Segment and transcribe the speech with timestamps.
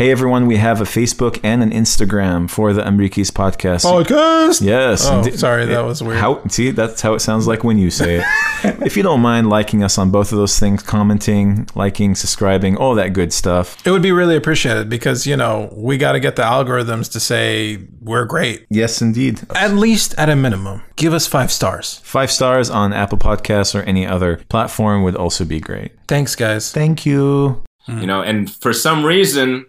[0.00, 3.84] Hey everyone, we have a Facebook and an Instagram for the Amreekies podcast.
[3.84, 4.62] Podcast.
[4.62, 5.06] Yes.
[5.06, 5.38] Oh, Indeed.
[5.38, 6.18] sorry, that was weird.
[6.18, 8.24] How see that's how it sounds like when you say it.
[8.80, 12.94] if you don't mind liking us on both of those things, commenting, liking, subscribing, all
[12.94, 13.86] that good stuff.
[13.86, 17.20] It would be really appreciated because you know we got to get the algorithms to
[17.20, 18.64] say we're great.
[18.70, 19.42] Yes, indeed.
[19.54, 22.00] At least at a minimum, give us five stars.
[22.04, 25.92] Five stars on Apple Podcasts or any other platform would also be great.
[26.08, 26.72] Thanks, guys.
[26.72, 27.62] Thank you.
[27.86, 29.66] you know and for some reason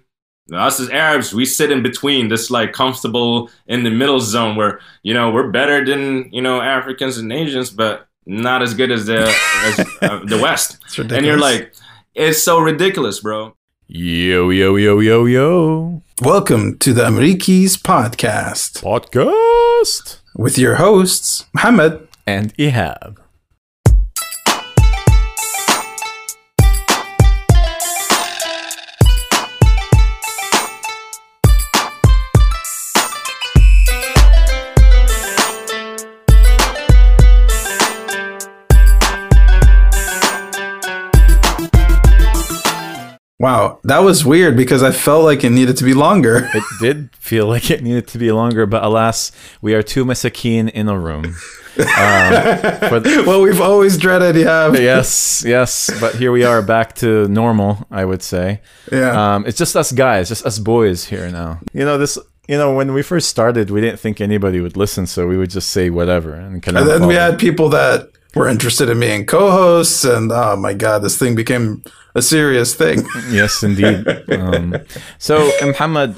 [0.53, 4.79] us as arabs we sit in between this like comfortable in the middle zone where
[5.03, 9.05] you know we're better than you know africans and asians but not as good as
[9.05, 9.21] the
[9.65, 11.73] as, uh, the west and you're like
[12.15, 13.55] it's so ridiculous bro
[13.93, 16.01] Yo, yo, yo, yo, yo.
[16.21, 20.21] welcome to the Amreekies podcast Podcast.
[20.33, 22.07] with your hosts Mohammad.
[22.25, 23.17] And Ehab.
[43.41, 46.47] Wow, that was weird because I felt like it needed to be longer.
[46.53, 50.69] It did feel like it needed to be longer, but alas, we are two masakin
[50.69, 51.25] in a room.
[51.25, 51.33] Um,
[52.89, 54.71] for the- well, we've always dreaded yeah.
[54.73, 58.61] yes, yes, but here we are back to normal, I would say.
[58.91, 59.35] Yeah.
[59.35, 61.59] Um, it's just us guys, just us boys here now.
[61.73, 65.07] You know, this, you know, when we first started, we didn't think anybody would listen,
[65.07, 66.33] so we would just say whatever.
[66.33, 70.55] And, kind and then we had people that were interested in being co-hosts, and oh
[70.55, 71.83] my god, this thing became
[72.15, 73.03] a serious thing.
[73.29, 74.05] Yes, indeed.
[74.31, 74.75] um,
[75.17, 76.15] so, Muhammad,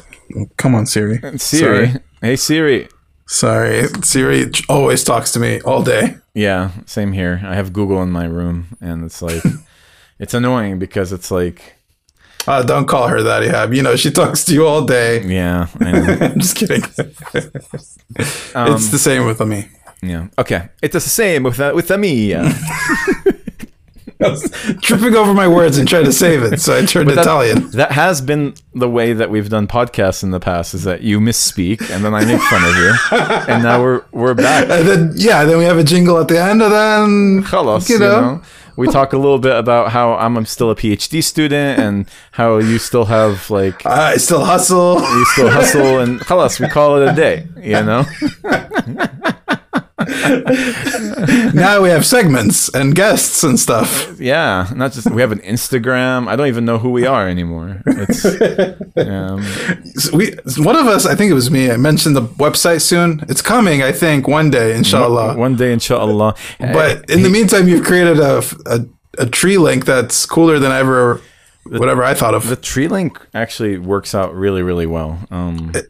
[0.57, 1.19] Come on, Siri.
[1.37, 1.87] Siri.
[1.87, 2.01] Sorry.
[2.21, 2.87] Hey, Siri.
[3.27, 6.15] Sorry, Siri always talks to me all day.
[6.33, 7.41] Yeah, same here.
[7.45, 9.43] I have Google in my room, and it's like,
[10.19, 11.75] it's annoying because it's like,
[12.47, 13.75] Uh, don't call her that, Ehab.
[13.75, 15.21] You know, she talks to you all day.
[15.25, 16.17] yeah, I know.
[16.21, 16.83] I'm just kidding.
[18.55, 19.67] Um, it's the same with me.
[20.03, 20.27] Yeah.
[20.37, 22.35] Okay, it's the same with uh, with me.
[24.81, 27.69] Tripping over my words and trying to save it, so I turned that- Italian.
[27.71, 30.73] that has been the way that we've done podcasts in the past.
[30.73, 32.93] Is that you misspeak, and then I make fun of you,
[33.53, 34.69] and now we're we're back.
[34.69, 37.95] And then, yeah, then we have a jingle at the end, and then, Khalas, you
[37.95, 38.21] you know.
[38.21, 38.41] know.
[38.75, 42.79] We talk a little bit about how I'm, still a PhD student and how you
[42.79, 44.99] still have like I still hustle.
[44.99, 48.03] you still hustle and khalas, we call it a day, you know?
[51.53, 54.19] now we have segments and guests and stuff.
[54.19, 56.27] Yeah, not just we have an Instagram.
[56.27, 57.81] I don't even know who we are anymore.
[57.85, 58.25] It's
[58.97, 59.43] um,
[59.95, 61.71] So we, one of us, I think it was me.
[61.71, 63.23] I mentioned the website soon.
[63.29, 65.37] It's coming, I think, one day, inshallah.
[65.37, 66.35] one day inshallah.
[66.59, 68.85] But in the meantime, you've created a, a
[69.19, 71.21] a tree link that's cooler than ever.
[71.65, 72.47] Whatever I thought of.
[72.49, 75.19] the tree link actually works out really really well.
[75.31, 75.85] Um It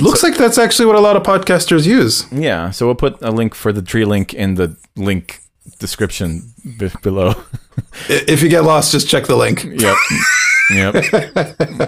[0.00, 2.30] looks like that's actually what a lot of podcasters use.
[2.32, 5.40] yeah, so we'll put a link for the tree link in the link
[5.78, 7.34] description b- below.
[8.08, 9.64] If you get lost, just check the link.
[9.64, 9.96] Yep.
[10.70, 10.94] Yep.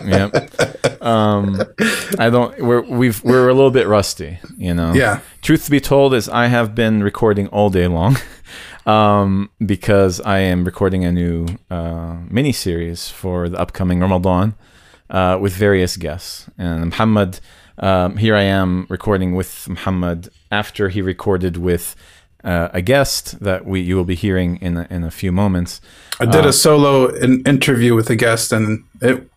[0.07, 1.03] yep.
[1.03, 1.61] Um,
[2.19, 2.59] I don't.
[2.61, 4.93] We're we've we're a little bit rusty, you know.
[4.95, 5.21] Yeah.
[5.43, 8.17] Truth to be told, is I have been recording all day long,
[8.87, 14.55] um, because I am recording a new uh, mini series for the upcoming Ramadan,
[15.11, 16.49] uh, with various guests.
[16.59, 17.41] And Muhammad,
[17.79, 21.97] um, here I am recording with Muhammad after he recorded with.
[22.45, 25.81] Uh, a guest that we you will be hearing in a, in a few moments.
[26.21, 29.31] I did a solo in, interview with a guest, and it,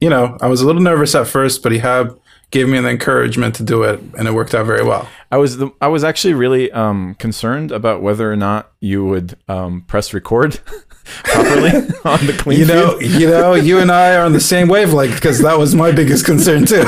[0.00, 2.10] you know, I was a little nervous at first, but he had
[2.50, 5.08] gave me the encouragement to do it, and it worked out very well.
[5.30, 9.36] I was the, I was actually really um, concerned about whether or not you would
[9.48, 10.60] um, press record
[11.24, 11.70] properly
[12.04, 13.10] on the clean You know, feed.
[13.20, 16.24] you know, you and I are on the same wavelength because that was my biggest
[16.24, 16.84] concern too.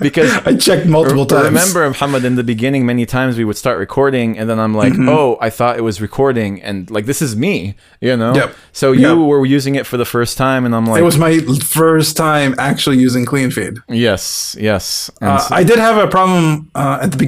[0.00, 1.44] because I checked multiple I times.
[1.46, 4.88] remember Muhammad in the beginning many times we would start recording and then I'm like
[4.92, 5.08] Mm-hmm.
[5.08, 8.54] oh I thought it was recording and like this is me you know Yep.
[8.72, 9.18] so you Yep.
[9.28, 12.54] were using it for the first time and I'm like it was my first time
[12.58, 13.74] actually using clean feed.
[13.88, 17.27] yes yes Uh, so- I did have a problem uh, at the beginning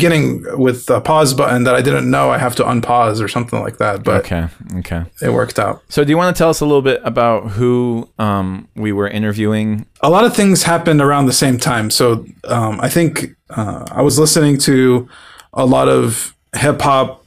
[0.58, 3.78] with the pause button that I didn't know I have to unpause or something like
[3.78, 5.82] that, but okay okay it worked out.
[5.88, 9.08] so do you want to tell us a little bit about who um, we were
[9.08, 11.90] interviewing a lot of things happened around the same time.
[11.90, 15.08] So um, I think uh, I was listening to
[15.52, 17.24] a lot of hip hop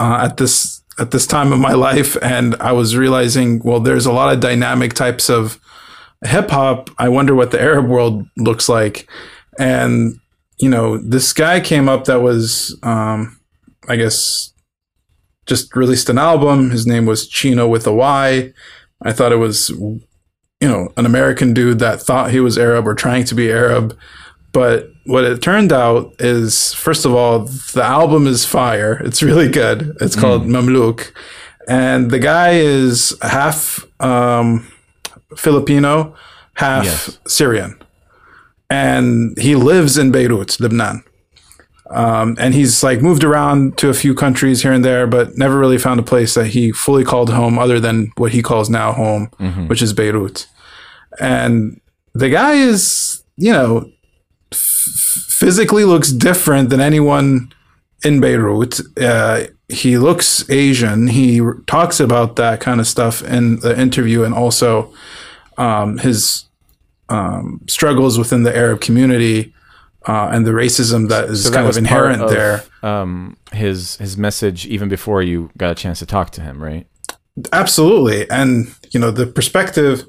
[0.00, 4.06] uh, at this at this time of my life, and I was realizing, well, there's
[4.06, 5.60] a lot of dynamic types of
[6.24, 6.90] hip hop.
[6.98, 9.08] I wonder what the Arab world looks like,
[9.58, 10.18] and
[10.60, 13.38] you know, this guy came up that was, um,
[13.88, 14.52] I guess,
[15.46, 16.70] just released an album.
[16.70, 18.52] His name was Chyno with a Y.
[19.02, 19.70] I thought it was
[20.60, 23.96] you know, an American dude that thought he was Arab or trying to be Arab.
[24.52, 27.40] But what it turned out is, first of all,
[27.74, 29.00] the album is fire.
[29.04, 29.96] It's really good.
[30.00, 31.12] It's called Mamluk.
[31.68, 34.66] And the guy is half um,
[35.36, 36.14] Filipino,
[36.54, 37.18] half Yes.
[37.26, 37.77] Syrian.
[38.70, 41.02] And he lives in Beirut, Lebanon.
[41.90, 45.58] Um, and he's like moved around to a few countries here and there, but never
[45.58, 48.92] really found a place that he fully called home other than what he calls now
[48.92, 49.30] home,
[49.68, 50.46] which is Beirut.
[51.18, 51.80] And
[52.14, 53.90] the guy is, you know,
[54.52, 54.58] f-
[55.28, 57.52] physically looks different than anyone
[58.04, 58.80] in Beirut.
[59.00, 61.06] Uh, he looks Asian.
[61.08, 64.92] He r- talks about that kind of stuff in the interview and also
[65.56, 66.44] um, his
[67.08, 69.54] um, struggles within the Arab community
[70.06, 72.64] uh, and the racism that is So that kind of inherent of, there.
[72.82, 76.86] Um, his his message even before you got a chance to talk to him, right?
[77.52, 78.28] Absolutely.
[78.30, 80.04] And, you know, the perspective,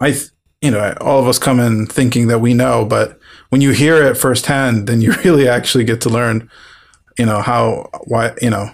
[0.00, 0.16] I,
[0.60, 3.18] you know, all of us come in thinking that we know, but
[3.50, 6.50] when you hear it firsthand, then you really actually get to learn,
[7.18, 8.70] you know, how, why, you know,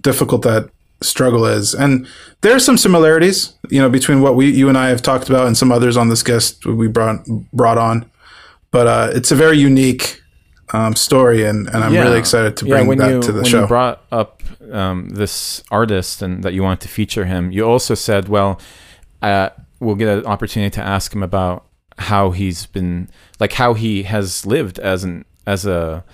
[0.00, 0.70] difficult that
[1.02, 1.74] struggle is.
[1.74, 2.06] And
[2.40, 5.46] there are some similarities, you know, between what we, you and I have talked about
[5.46, 8.10] and some others on this guest we brought, brought on.
[8.70, 10.20] But uh, it's a very unique
[10.72, 13.50] um, story, and, and I'm really excited to bring when that you, to the when
[13.50, 13.60] show.
[13.62, 17.94] you brought up um, this artist and that you want to feature him, you also
[17.94, 18.60] said, well,
[19.22, 19.50] uh,
[19.80, 21.66] we'll get an opportunity to ask him about
[21.98, 23.08] how he's been,
[23.38, 26.04] like how he has lived as an as a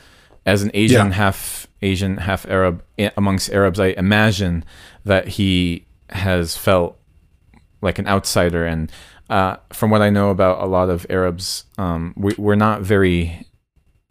[0.45, 1.13] as an Asian Yeah.
[1.15, 2.83] half Asian half Arab
[3.17, 3.79] amongst Arabs.
[3.81, 4.65] I imagine
[5.05, 6.99] that he has felt
[7.81, 8.91] like an outsider and.
[9.31, 13.47] Uh, from what I know about a lot of Arabs, um, we, we're not very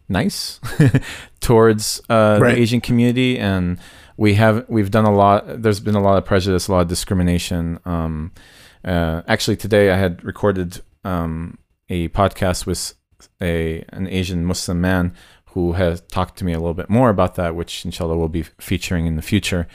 [0.08, 0.58] nice
[1.40, 2.56] towards uh, Right.
[2.56, 3.78] the Asian community, and
[4.16, 5.62] we have we've done a lot.
[5.62, 7.78] There's been a lot of prejudice, a lot of discrimination.
[7.84, 8.32] Um,
[8.84, 11.56] uh, actually, today I had recorded um,
[11.88, 12.94] a podcast with
[13.40, 15.14] a an Asian Muslim man
[15.54, 18.44] who has talked to me a little bit more about that, which inshallah we'll be
[18.58, 19.66] featuring in the future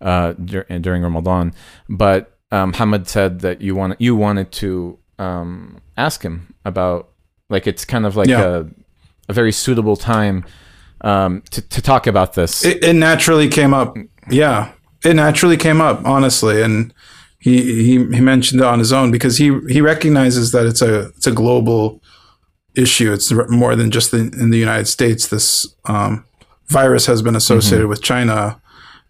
[0.00, 1.52] uh, dur- during Ramadan.
[1.88, 7.08] But um, Hamad said that you want you wanted to um, ask him about
[7.48, 8.44] like it's kind of like Yeah.
[8.44, 8.64] a
[9.28, 10.44] a very suitable time
[11.00, 12.64] um, to to talk about this.
[12.64, 13.96] it, it naturally came up.
[14.30, 14.72] Yeah,
[15.04, 16.92] it naturally came up, honestly, and
[17.38, 21.08] he, he he mentioned it on his own because he he recognizes that it's a
[21.16, 22.00] it's a global
[22.76, 23.12] issue.
[23.12, 25.28] It's more than just in, in the United States.
[25.28, 26.24] This um,
[26.68, 28.60] virus has been associated with China,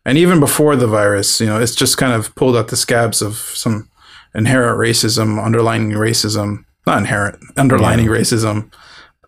[0.04, 3.22] and even before the virus, you know, it's just kind of pulled out the scabs
[3.22, 3.88] of some
[4.34, 8.72] inherent racism, underlying racism, not inherent, underlining racism.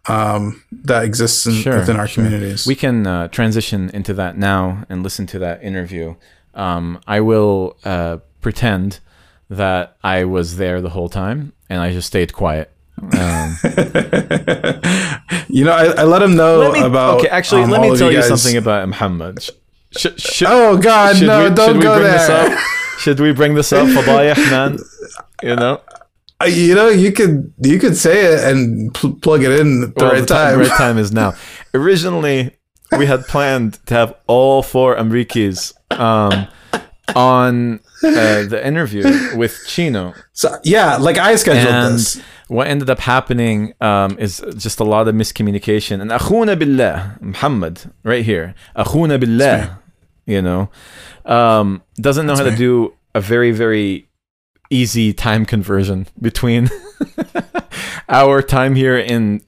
[0.09, 2.25] Um, that exists in, Sure, within our sure.
[2.25, 2.67] communities.
[2.67, 6.15] We can uh, transition into that now and listen to that interview.
[6.55, 9.01] Um, I will uh, pretend
[9.51, 12.73] that I was there the whole time and I just stayed quiet.
[13.03, 13.57] Um,
[15.49, 17.19] you know, I, I let him know let me, about.
[17.21, 19.43] okay, actually, um, let me tell you, guys- something about Muhammad.
[19.97, 21.49] Sh- sh- Oh God, should no!
[21.49, 22.59] we, don't go there.
[22.99, 24.79] Should we bring this up, Fadayah, man?
[25.43, 25.81] You know,
[26.41, 29.95] Uh, You know, you could you could say it and pl- plug it in at
[29.95, 30.59] the Well, right the time.
[30.59, 31.35] right time is now.
[31.75, 32.57] Originally,
[32.99, 36.47] we had planned to have all four Amreekies um,
[37.17, 39.03] on uh, the interview
[39.37, 40.15] with Chyno.
[40.35, 42.21] So yeah, like I scheduled And this.
[42.49, 46.01] What ended up happening um, is just a lot of miscommunication.
[46.01, 49.79] And Akhuna Billah, Muhammad, right here, Akhuna Billah,
[50.27, 50.71] you know,
[51.27, 54.09] um, doesn't know how to do a very, very
[54.71, 56.69] easy time conversion between
[58.09, 59.43] our time here in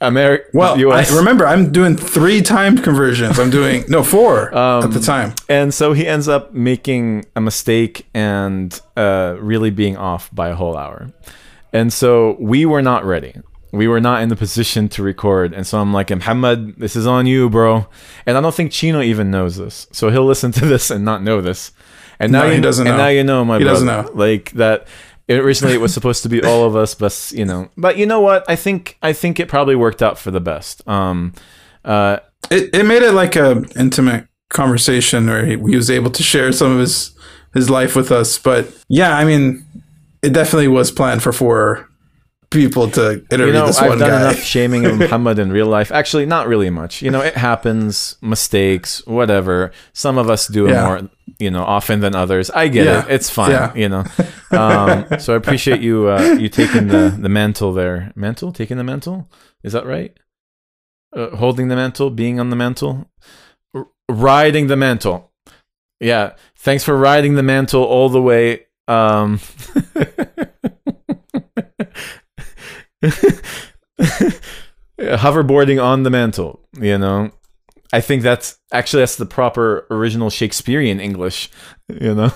[0.00, 1.10] America, Well, US.
[1.12, 3.38] I, remember, I'm doing three time conversions.
[3.38, 5.32] I'm doing no four Um, at the time.
[5.48, 10.54] and so he ends up making a mistake and uh, really being off by a
[10.54, 11.10] whole hour.
[11.72, 13.34] And so we were not ready.
[13.72, 15.52] We were not in the position to record.
[15.52, 17.86] And so I'm like, Muhammad, this is on you, bro.
[18.24, 19.86] And I don't think Chyno even knows this.
[19.92, 21.72] So he'll listen to this and not know this.
[22.18, 22.90] And now No, you, he doesn't know.
[22.92, 23.04] And know.
[23.04, 23.84] now you know, my He brother.
[23.86, 24.10] doesn't know.
[24.14, 24.86] Like that.
[25.28, 27.68] Originally, it was supposed to be all of us, but you know.
[27.76, 28.44] But you know what?
[28.48, 30.86] I think I think it probably worked out for the best.
[30.88, 31.32] Um,
[31.84, 32.18] uh,
[32.48, 36.52] It it made it like a intimate conversation where he, he was able to share
[36.52, 37.10] some of his
[37.54, 38.38] his life with us.
[38.38, 39.64] But yeah, I mean,
[40.26, 41.88] it definitely was planned for four
[42.50, 44.20] people to interview you know, this I've one done guy.
[44.20, 45.90] enough shaming of Muhammad in real life.
[45.90, 47.02] Actually, not really much.
[47.02, 49.72] You know, it happens, mistakes, whatever.
[49.92, 50.84] Some of us do it Yeah.
[50.86, 52.50] more, you know, often than others.
[52.50, 53.04] I get Yeah.
[53.04, 53.10] it.
[53.10, 53.50] It's fine.
[53.50, 53.74] Yeah.
[53.74, 54.04] You know.
[54.52, 58.12] Um, so I appreciate you uh, you taking the the mantle there.
[58.14, 59.28] Mantle, taking the mantle.
[59.64, 60.16] Is that right?
[61.14, 63.10] Uh, holding the mantle, being on the mantle,
[63.74, 65.32] R- riding the mantle.
[65.98, 66.34] Yeah.
[66.56, 68.65] Thanks for riding the mantle all the way.
[68.87, 69.39] Um,
[74.99, 76.67] hoverboarding on the mantle.
[76.79, 77.31] You know,
[77.93, 81.49] I think that's actually that's the proper original Shakespearean English.
[81.87, 82.31] You know.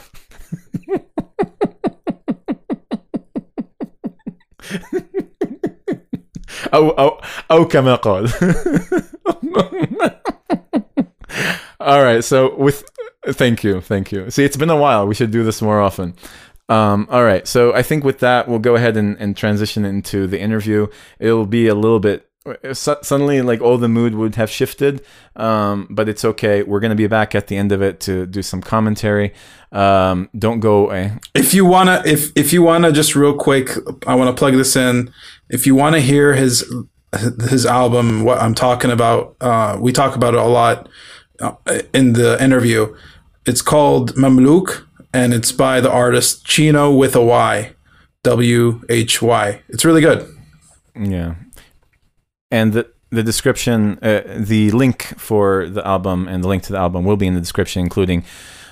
[6.74, 7.22] أو أو
[7.52, 8.28] أو كما قال.
[11.80, 12.84] All right, so with
[13.27, 14.31] thank you, thank you.
[14.31, 15.07] See, it's been a while.
[15.07, 16.15] We should do this more often.
[16.69, 20.27] Um, all right, so I think with that, we'll go ahead and, and transition into
[20.27, 20.87] the interview.
[21.19, 22.31] It'll be a little bit
[22.73, 25.03] su- suddenly like all the mood would have shifted,
[25.37, 26.63] um, but it's okay.
[26.63, 29.33] We're gonna be back at the end of it to do some commentary.
[29.73, 31.13] Um, don't go away.
[31.35, 33.71] If you wanna, if if you wanna, just real quick,
[34.07, 35.13] I want to plug this in.
[35.49, 36.65] If you want to hear his
[37.49, 40.89] his album, what I'm talking about, uh, we talk about it a lot uh,
[41.93, 42.95] in the interview.
[43.47, 47.75] It's called Mamluk, and it's by the artist Chyno with a Y,
[48.23, 49.63] W H Y.
[49.69, 50.29] It's really good.
[50.95, 51.35] Yeah,
[52.51, 56.79] and the the description, uh, the link for the album and the link to the
[56.79, 58.25] album will be in the description, including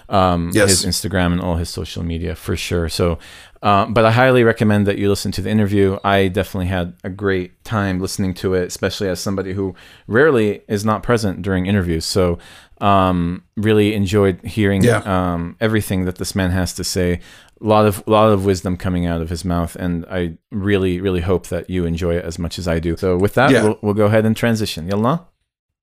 [0.09, 0.83] um, Yes.
[0.83, 2.89] his Instagram and all his social media for sure.
[2.89, 3.19] So,
[3.63, 5.99] uh, but I highly recommend that you listen to the interview.
[6.05, 9.75] I definitely had a great time listening to it, especially as somebody who
[10.07, 12.05] rarely is not present during interviews.
[12.05, 12.39] So,
[12.81, 14.99] um, really enjoyed hearing Yeah.
[15.05, 17.21] um, everything that this man has to say.
[17.61, 21.01] A lot of a lot of wisdom coming out of his mouth, and I really,
[21.01, 22.97] really hope that you enjoy it as much as I do.
[22.97, 23.65] So, with that, Yeah.
[23.65, 24.87] we'll, we'll go ahead and transition.
[24.87, 25.27] Yalla,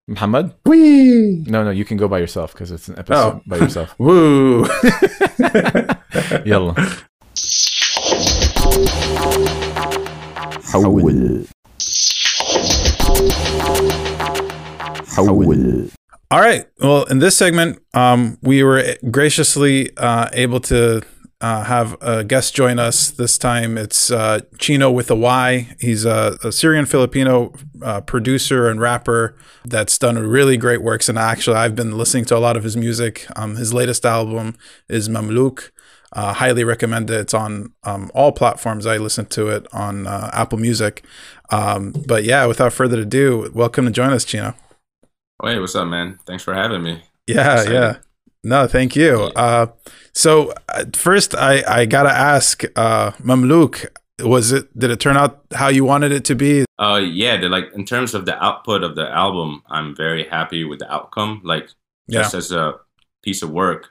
[0.08, 0.54] Muhammad.
[0.66, 3.40] Wee No, no, you can go by yourself because it's an episode Oh.
[3.46, 3.94] by yourself.
[3.98, 4.66] woo.
[6.44, 6.74] Yalla.
[10.70, 11.44] حول
[15.08, 15.90] حول
[16.32, 16.64] All right.
[16.78, 21.02] Well, in this segment, um, we were graciously uh, able to
[21.45, 23.11] uh, have a guest join us.
[23.11, 25.75] This time it's uh, Chyno with a Y.
[25.79, 31.07] He's a, a Syrian Filipino uh, producer and rapper that's done really great works.
[31.07, 33.27] And actually, I've been listening to a lot of his music.
[33.35, 34.57] Um, his latest album
[34.89, 35.69] is Mamluk.
[36.11, 37.19] Uh, highly recommend it.
[37.19, 38.87] It's on um, all platforms.
[38.87, 41.05] I listen to it on uh, Apple Music.
[41.51, 44.55] Um, but yeah, without further ado, welcome to join us, Chyno.
[45.43, 46.17] Hey, what's up, man?
[46.25, 47.03] Thanks for having me.
[47.27, 47.97] Yeah, yeah.
[48.45, 49.31] No, thank you.
[49.35, 49.67] Uh,
[50.13, 53.87] so uh, first, I I gotta ask, uh, Mamluk,
[54.23, 56.63] was it did it turn out how you wanted it to be?
[56.77, 60.77] Uh, yeah, like in terms of the output of the album, I'm very happy with
[60.77, 61.41] the outcome.
[61.43, 61.69] Like
[62.07, 62.75] Yeah, just as a
[63.23, 63.89] piece of work,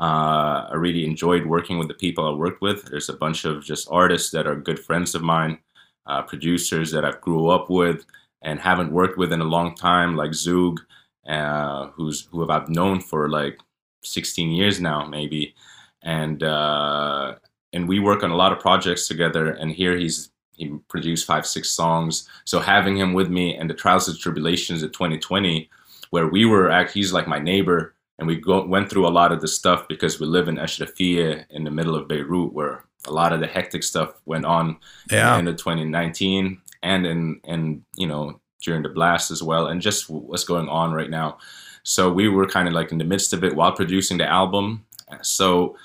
[0.00, 2.86] uh, I really enjoyed working with the people I worked with.
[2.86, 5.58] There's a bunch of just artists that are good friends of mine,
[6.06, 8.04] uh, producers that I grew up with
[8.42, 10.80] and haven't worked with in a long time, like Zug,
[11.28, 13.60] uh, who's who I've known for like
[14.02, 15.54] 16 years now, maybe,
[16.02, 17.34] and uh,
[17.72, 19.50] and we work on a lot of projects together.
[19.50, 22.28] And here he's he produced five, six songs.
[22.44, 25.68] So having him with me and the trials and tribulations of 2020,
[26.10, 29.32] where we were act, he's like my neighbor, and we go, went through a lot
[29.32, 33.12] of the stuff because we live in Ashrafia in the middle of Beirut, where a
[33.12, 34.76] lot of the hectic stuff went on
[35.10, 39.80] yeah, in the 2019 and in and you know during the blast as well and
[39.80, 41.38] just what's going on right now
[41.82, 44.84] so we were kind of like in the midst of it while producing the album
[45.20, 45.76] so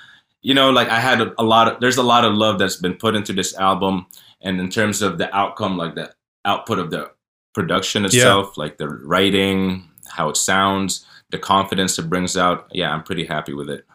[0.41, 2.77] you know like i had a, a lot of there's a lot of love that's
[2.77, 4.05] been put into this album
[4.41, 6.11] and in terms of the outcome like the
[6.45, 7.11] output of the
[7.53, 13.03] production itself like the writing how it sounds the confidence it brings out yeah i'm
[13.03, 13.85] pretty happy with it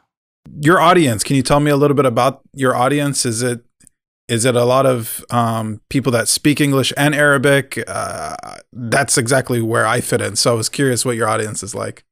[0.61, 1.23] your audience.
[1.23, 3.25] Can you tell me a little bit about your audience?
[3.25, 3.65] Is it
[4.33, 7.79] is it a lot of um, people that speak English and Arabic?
[7.87, 8.35] Uh,
[8.73, 10.37] that's exactly where I fit in.
[10.37, 12.05] So I was curious what your audience is like.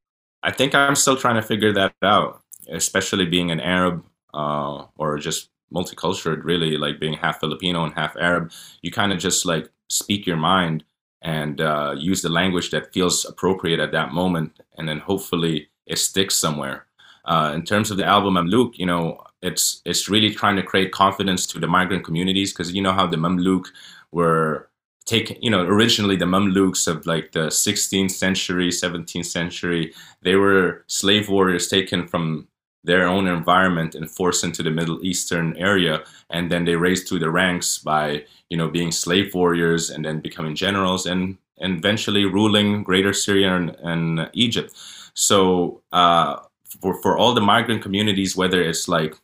[0.42, 5.18] I think I'm still trying to figure that out, especially being an Arab uh, or
[5.18, 8.52] just multicultural, really, like being half Filipino and half Arab.
[8.82, 10.84] You kind of just like speak your mind
[11.22, 15.98] and uh, use the language that feels appropriate at that moment, and then hopefully it
[15.98, 16.84] sticks somewhere.
[17.24, 20.92] Uh, in terms of the album Mamluk, you know, it's it's really trying to create
[20.92, 23.66] confidence to the migrant communities because you know how the Mamluk
[24.12, 24.70] were
[25.06, 29.92] taken, you know, originally the Mamluks of like the 16th century, 17th century,
[30.23, 32.47] they were slave warriors taken from
[32.85, 37.18] their own environment and forced into the Middle Eastern area, and then they raised through
[37.18, 42.25] the ranks by you know being slave warriors and then becoming generals and and eventually
[42.25, 44.75] ruling Greater Syria and, and Egypt.
[45.12, 46.37] So uh,
[46.80, 49.14] for for all the migrant communities, whether it's like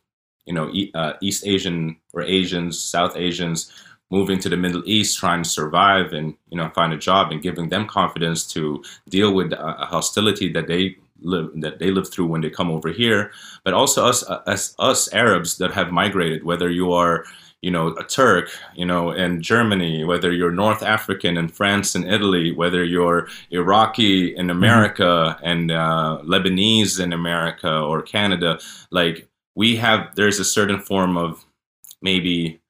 [0.47, 3.71] you know uh, East Asian or Asians, South Asians
[4.09, 7.41] moving to the Middle East, trying to survive and you know find a job, and
[7.41, 12.27] giving them confidence to deal with uh, hostility that they live that they live through
[12.27, 13.31] when they come over here.
[13.63, 17.25] But also us uh, as us Arabs that have migrated, whether you are
[17.61, 22.05] you know a Turk, you know in Germany, whether you're North African in France and
[22.05, 25.45] Italy, whether you're Iraqi in America mm-hmm.
[25.45, 28.59] and uh, Lebanese in America or Canada,
[28.91, 29.27] like
[29.57, 31.43] we have there's a certain form of
[32.03, 32.61] maybe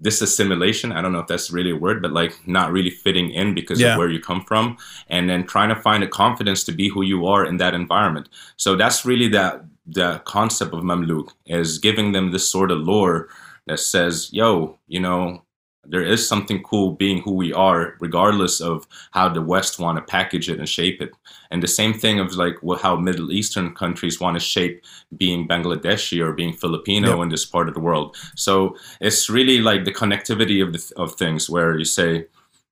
[0.00, 0.94] disassimilation.
[0.94, 3.80] I don't know if that's really a word, but like not really fitting in because
[3.80, 3.92] yeah.
[3.92, 7.02] of where you come from, and then trying to find a confidence to be who
[7.02, 8.28] you are in that environment.
[8.56, 13.28] So that's really that the concept of Mamluk is giving them this sort of lore
[13.66, 15.42] that says, "Yo, you know,
[15.90, 20.02] there is something cool being who we are, regardless of how the West want to
[20.02, 21.10] package it and shape it.
[21.50, 24.84] And the same thing of like how Middle Eastern countries want to shape
[25.16, 28.16] being Bangladeshi or being Filipino in this part of the world.
[28.36, 32.26] So it's really like the connectivity of the, of things where you say,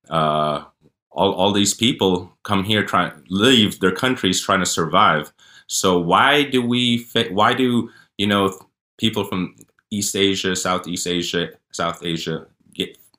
[0.09, 0.63] uh,
[1.11, 5.33] all, all these people come here trying leave their countries trying to survive.
[5.67, 8.57] So why do we why do you know
[8.97, 9.55] people from
[9.91, 12.47] East Asia, Southeast Asia, South Asia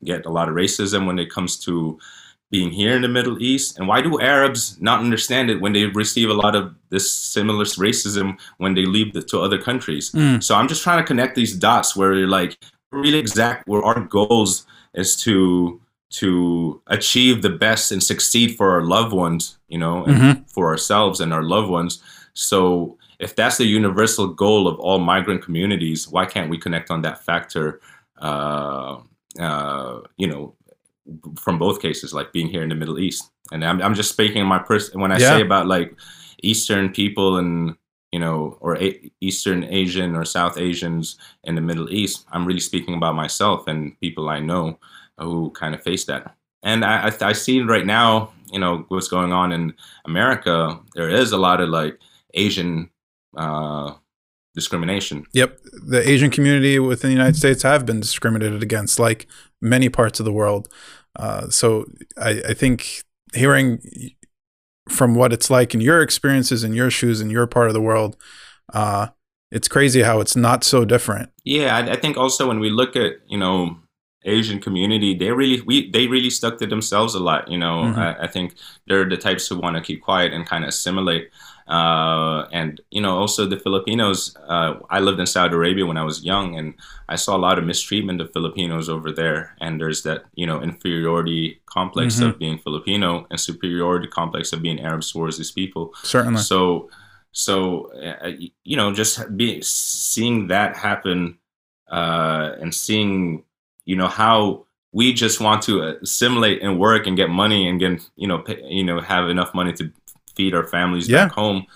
[0.04, 1.98] get a lot of racism when it comes to
[2.50, 3.78] being here in the Middle East?
[3.78, 7.64] And why do Arabs not understand it when they receive a lot of this similar
[7.64, 10.10] racism when they leave the, to other countries?
[10.12, 10.42] Mm.
[10.42, 12.58] So I'm just trying to connect these dots where you're like
[12.92, 15.80] really exact where our goals is to
[16.10, 20.42] to achieve the best and succeed for our loved ones, you know, and mm-hmm.
[20.44, 22.02] for ourselves and our loved ones.
[22.34, 27.02] So if that's the universal goal of all migrant communities, why can't we connect on
[27.02, 27.80] that factor?
[28.18, 28.98] Uh,
[29.38, 30.54] uh, you know,
[31.38, 33.30] from both cases, like being here in the Middle East.
[33.52, 35.36] And I'm, I'm just speaking my person when I yeah.
[35.36, 35.94] say about like
[36.42, 37.76] Eastern people and
[38.12, 42.26] you know, or A- Eastern Asian or South Asians in the Middle East.
[42.32, 44.78] I'm really speaking about myself and people I know
[45.18, 46.34] who kind of face that.
[46.62, 50.78] And I, I, I see right now, you know, what's going on in America.
[50.94, 51.98] There is a lot of like
[52.34, 52.90] Asian
[53.36, 53.94] uh,
[54.54, 55.24] discrimination.
[55.32, 59.26] Yep, the Asian community within the United States have been discriminated against, like
[59.60, 60.68] many parts of the world.
[61.16, 63.02] Uh, so I, I think
[63.34, 63.80] hearing
[64.88, 67.80] from what it's like in your experiences in your shoes in your part of the
[67.80, 68.16] world,
[68.72, 69.08] uh,
[69.50, 71.30] it's crazy how it's not so different.
[71.44, 73.76] Yeah, I, I think also when we look at you know
[74.24, 77.50] Asian community, they really we they really stuck to themselves a lot.
[77.50, 77.98] You know, mm-hmm.
[77.98, 78.54] I, I, think
[78.86, 81.30] they're the types who want to keep quiet and kind of assimilate.
[81.70, 84.36] Uh, and you know, also the Filipinos.
[84.48, 86.74] Uh, I lived in Saudi Arabia when I was young, and
[87.08, 89.54] I saw a lot of mistreatment of Filipinos over there.
[89.60, 92.30] And there's that you know inferiority complex mm-hmm.
[92.30, 95.94] of being Filipino and superiority complex of being Arabs towards these people.
[96.02, 96.42] Certainly.
[96.42, 96.90] So,
[97.30, 98.32] so uh,
[98.64, 101.38] you know, just be seeing that happen
[101.88, 103.44] uh, and seeing
[103.84, 108.00] you know how we just want to assimilate and work and get money and get
[108.16, 109.92] you know pay, you know have enough money to
[110.40, 111.24] feed our families yeah.
[111.24, 111.66] back home.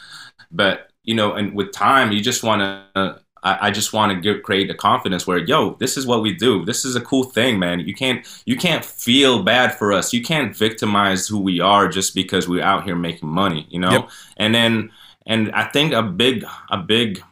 [0.50, 2.61] But you know, and with time, you just want
[2.94, 3.20] to.
[3.42, 6.64] I, I just want to create the confidence where, yo, this is what we do.
[6.64, 7.81] This is a cool thing, man.
[7.81, 10.14] You can't you can't feel bad for us.
[10.14, 13.66] You can't victimize who we are just because we're out here making money.
[13.68, 14.11] You know, yep.
[14.38, 14.90] and then
[15.27, 17.22] and I think a big a big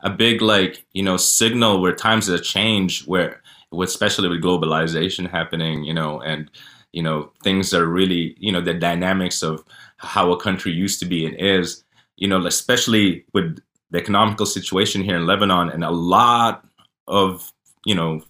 [0.00, 3.42] a big like you know signal where times have changed where
[3.82, 6.50] especially with globalization happening you know and
[6.92, 9.62] you know things are really you know the dynamics of
[10.00, 11.84] how a country used to be and is,
[12.16, 13.58] you know, especially with
[13.90, 16.64] the economical situation here in Lebanon and a lot
[17.06, 17.52] of,
[17.84, 18.22] you know,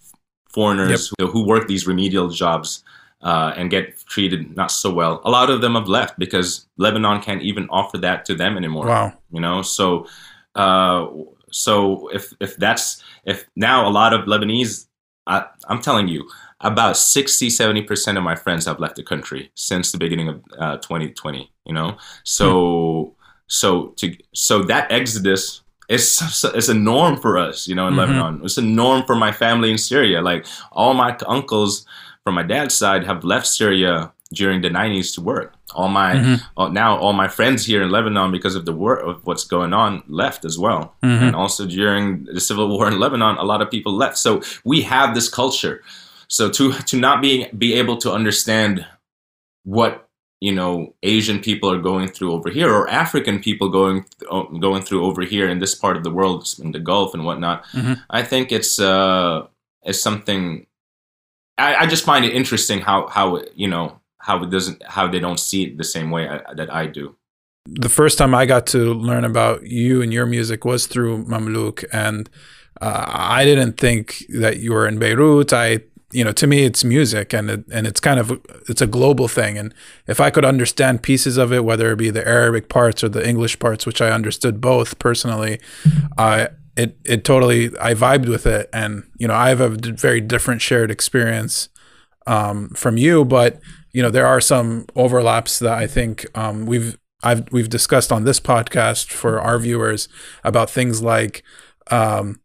[0.49, 1.01] foreigners yep.
[1.29, 2.83] who, who, work these remedial jobs
[3.23, 5.21] uh, and get treated not so well.
[5.25, 8.87] A lot of them have left because Lebanon can't even offer that to them anymore.
[8.87, 9.13] Wow.
[9.31, 10.07] You know, so
[10.55, 11.07] uh,
[11.51, 14.87] so if if that's if now a lot of Lebanese,
[15.27, 16.29] I, I'm telling you,
[16.61, 20.77] about 60 70% of my friends have left the country since the beginning of uh,
[20.79, 23.11] 2020 you know so hmm.
[23.47, 26.21] so to so that exodus is
[26.55, 28.13] is a norm for us you know in mm-hmm.
[28.13, 31.87] lebanon it's a norm for my family in syria like all my uncles
[32.25, 36.61] from my dad's side have left syria during the 90s to work all my mm-hmm.
[36.61, 39.73] uh, now all my friends here in lebanon because of the war of what's going
[39.73, 41.25] on left as well mm-hmm.
[41.25, 44.83] and also during the civil war in lebanon a lot of people left so we
[44.83, 45.83] have this culture
[46.27, 48.85] so to to not be be able to understand
[49.65, 50.10] what
[50.40, 54.83] you know Asian people are going through over here, or African people going uh, going
[54.83, 57.94] through over here in this part of the world, in the Gulf and whatnot, mm-hmm.
[58.09, 59.46] I think it's uh,
[59.83, 60.66] it's something.
[61.59, 65.20] I, I just find it interesting how how you know how it doesn't how they
[65.20, 67.16] don't see it the same way I, uh, that I do.
[67.66, 71.85] The first time I got to learn about you and your music was through Mamluk,
[71.92, 72.31] and
[72.81, 75.53] uh, I didn't think that you were in Beirut.
[75.53, 75.81] I
[76.12, 79.29] you know, to me, it's music, and it, and it's kind of it's a global
[79.29, 79.57] thing.
[79.57, 79.73] And
[80.07, 83.27] if I could understand pieces of it, whether it be the Arabic parts or the
[83.27, 85.61] English parts, which I understood both personally,
[86.18, 90.20] I it it totally I vibed with it, and you know I have a very
[90.20, 91.68] different shared experience
[92.27, 93.61] um, from you, but
[93.92, 98.25] you know there are some overlaps that I think um, we've I've we've discussed on
[98.25, 100.09] this podcast for our viewers
[100.42, 101.42] about things like
[101.90, 102.40] um,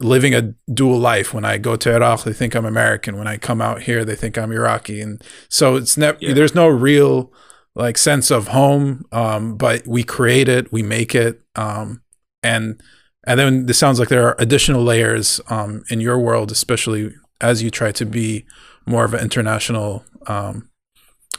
[0.00, 1.32] living a dual life.
[1.32, 3.16] When I go to Iraq, they think I'm American.
[3.16, 6.34] When I come out here, they think I'm Iraqi, and so it's never Yeah.
[6.34, 7.32] there's no real
[7.74, 12.02] like sense of home, um, but we create it, we make it, um,
[12.42, 12.80] and
[13.26, 17.62] and then this sounds like there are additional layers um, in your world, especially as
[17.62, 18.46] you try to be
[18.86, 20.70] more of an international um,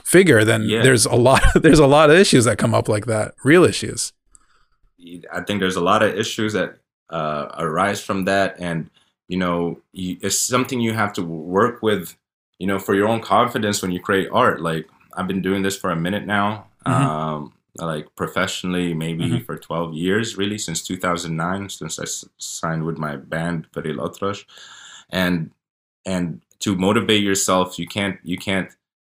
[0.04, 0.44] figure.
[0.44, 0.82] Then Yeah.
[0.82, 4.12] there's a lot there's a lot of issues that come up like that, real issues.
[5.32, 6.78] I think there's a lot of issues that
[7.10, 8.90] uh, arise from that, and
[9.28, 12.16] you know, you, it's something you have to work with,
[12.58, 14.60] you know, for your own confidence when you create art.
[14.62, 16.92] Like I've been doing this for a minute now, Mhm.
[16.92, 19.44] um, like professionally, maybe Mhm.
[19.46, 24.08] for 12 years, really, since 2009, since I s- signed with my band Fareeq el
[24.08, 24.44] Atrash,
[25.10, 25.50] and
[26.06, 28.70] and to motivate yourself, you can't you can't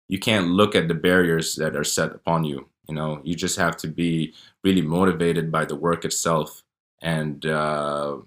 [0.10, 2.70] you can't look at the barriers that are set upon you.
[2.88, 6.63] You know, you just have to be really motivated by the work itself
[7.04, 8.18] and uh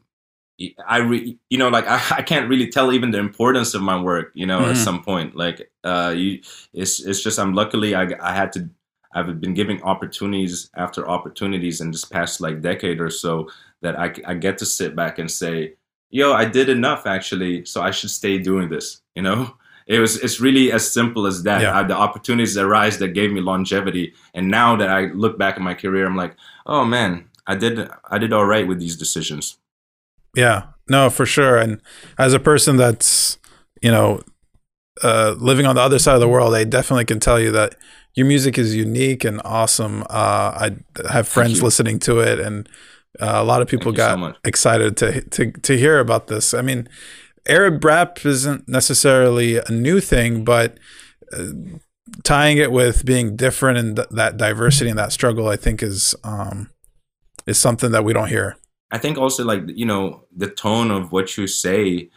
[0.86, 4.00] i re- you know like I, I can't really tell even the importance of my
[4.00, 4.84] work you know at Mhm.
[4.84, 6.40] some point like uh you
[6.72, 8.68] it's it's just i'm luckily i i had to
[9.14, 13.48] i've been giving opportunities after opportunities in this past like decade or so
[13.82, 15.74] that i i get to sit back and say
[16.10, 19.54] yo i did enough actually so i should stay doing this you know
[19.86, 21.78] it was it's really as simple as that Yeah.
[21.78, 25.54] I, the opportunities that arise that gave me longevity and now that i look back
[25.56, 26.34] at my career i'm like
[26.66, 29.58] oh man i did i did all right with these decisions
[30.36, 31.56] Yeah, no, for sure.
[31.56, 31.80] And
[32.18, 33.38] as a person that's,
[33.82, 34.20] you know,
[35.02, 37.74] uh, living on the other side of the world, I definitely can tell you that
[38.14, 40.02] your music is unique and awesome.
[40.02, 40.76] Uh, I
[41.10, 42.68] have friends listening to it, and
[43.20, 46.54] uh, a lot of people you so got excited to, to to hear about this.
[46.54, 46.88] I mean,
[47.46, 50.78] Arab rap isn't necessarily a new thing, but
[51.32, 51.48] uh,
[52.24, 56.14] tying it with being different and th- that diversity and that struggle, I think is
[56.24, 56.70] um,
[57.46, 58.56] is something that we don't hear.
[58.90, 62.10] I think also like you know the tone of what you say,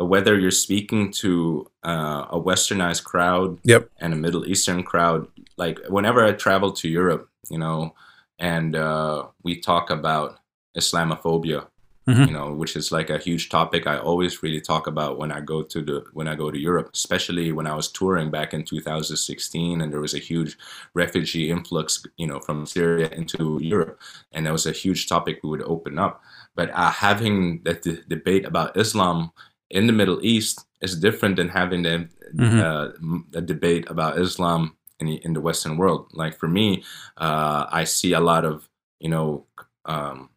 [0.00, 3.90] uh, whether you're speaking to uh, a westernized crowd Yep.
[3.98, 5.28] and a Middle Eastern crowd.
[5.56, 7.94] Like whenever I travel to Europe, you know,
[8.38, 10.38] and uh, we talk about
[10.76, 11.66] Islamophobia,
[12.08, 12.26] Mhm.
[12.26, 15.40] you know, which is like a huge topic I always really talk about when I
[15.40, 18.62] go to the when I go to Europe, especially when I was touring back in
[18.64, 20.58] 2016, and there was a huge
[20.94, 23.98] refugee influx, you know, from Syria into Europe,
[24.32, 26.20] and that was a huge topic we would open up.
[26.54, 29.30] But uh, having that d- debate about Islam
[29.70, 32.60] in the Middle East is different than having the, Mhm.
[32.60, 36.10] uh, a debate about Islam in the, in the Western world.
[36.12, 36.84] Like for me,
[37.16, 38.68] uh, I see a lot of
[39.00, 39.46] you know
[39.86, 40.28] um,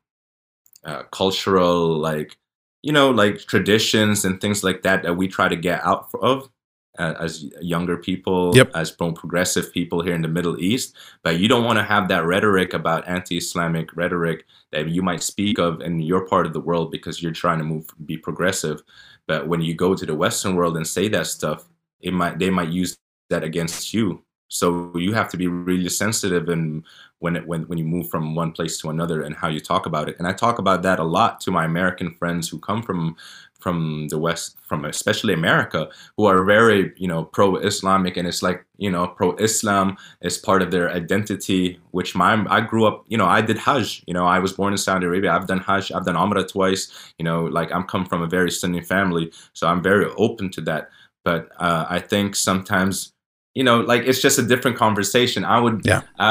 [0.88, 2.38] uh, cultural like
[2.84, 6.50] you know like traditions and things like that that we try to get out of
[6.97, 8.71] uh, as younger people Yep.
[8.76, 10.95] as progressive people here in the middle east.
[11.23, 15.60] But you don't want to have that rhetoric about anti-islamic rhetoric that you might speak
[15.60, 18.82] of in your part of the world because you're trying to move be progressive.
[19.28, 21.67] But when you go to the western world and say that stuff
[22.02, 22.97] it might they might use
[23.30, 24.23] that against you.
[24.50, 26.84] So you have to be really sensitive and
[27.19, 29.86] when it when when you move from one place to another and how you talk
[29.86, 30.15] about it.
[30.19, 33.15] And i talk about that a lot to my american friends who come from
[33.60, 38.17] from the west from especially america who are very you know pro-islamic.
[38.17, 42.86] And it's like you know pro-islam is part of their identity which my i grew
[42.86, 44.03] up you know i did hajj.
[44.06, 45.32] You know i was born in saudi arabia.
[45.32, 45.91] I've done hajj.
[45.91, 47.13] I've done umrah twice.
[47.17, 49.32] You know like i'm come from a very sunni family.
[49.53, 50.89] So i'm very open to that.
[51.23, 53.13] But uh, i think sometimes
[53.58, 56.02] you know like it's just a different conversation i would Yeah.
[56.17, 56.30] I,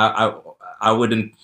[0.00, 0.24] I i
[0.88, 1.34] i wouldn't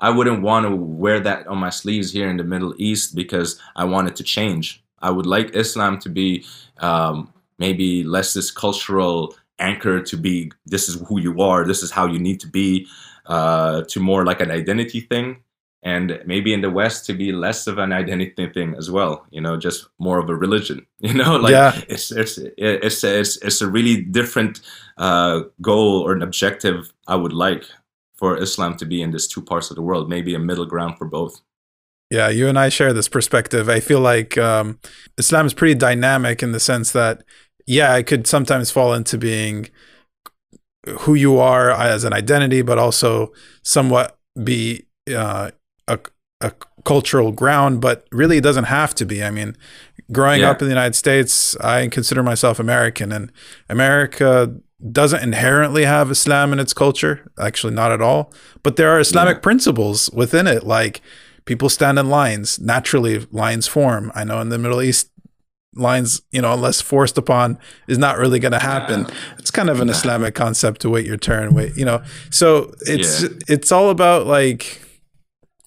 [0.00, 3.60] I wouldn't want to wear that on my sleeves here in the Middle East because
[3.74, 4.82] I want it to change.
[5.00, 6.44] I would like Islam to be
[6.78, 11.90] um, maybe less this cultural anchor to be this is who you are, this is
[11.90, 12.86] how you need to be,
[13.26, 15.42] uh, to more like an identity thing.
[15.84, 19.40] And maybe in the West to be less of an identity thing as well, you
[19.40, 21.80] know, just more of a religion, you know, like Yeah.
[21.88, 24.60] it's it's it's it's it's a really different
[24.98, 27.64] uh, goal or an objective I would like
[28.16, 30.98] for Islam to be in these two parts of the world, maybe a middle ground
[30.98, 31.40] for both.
[32.10, 33.68] Yeah, you and I share this perspective.
[33.68, 34.78] I feel like um,
[35.18, 37.22] Islam is pretty dynamic in the sense that,
[37.66, 39.68] yeah, it could sometimes fall into being
[41.00, 45.50] who you are as an identity, but also somewhat be uh,
[46.40, 46.52] a,
[46.84, 49.22] cultural ground, but really it doesn't have to be.
[49.22, 49.56] I mean,
[50.10, 50.50] growing Yeah.
[50.50, 53.30] up in the United States, I consider myself American, and
[53.68, 54.54] America
[54.92, 57.30] doesn't inherently have Islam in its culture.
[57.38, 58.32] Actually, not at all.
[58.62, 59.40] But there are Islamic Yeah.
[59.40, 61.02] principles within it, like
[61.44, 65.08] people stand in lines naturally lines form i know in the middle east
[65.74, 69.06] lines you know unless forced upon is not really going to happen
[69.38, 73.22] it's kind of an islamic concept to wait your turn wait you know so it's
[73.22, 73.28] Yeah.
[73.48, 74.82] it's all about like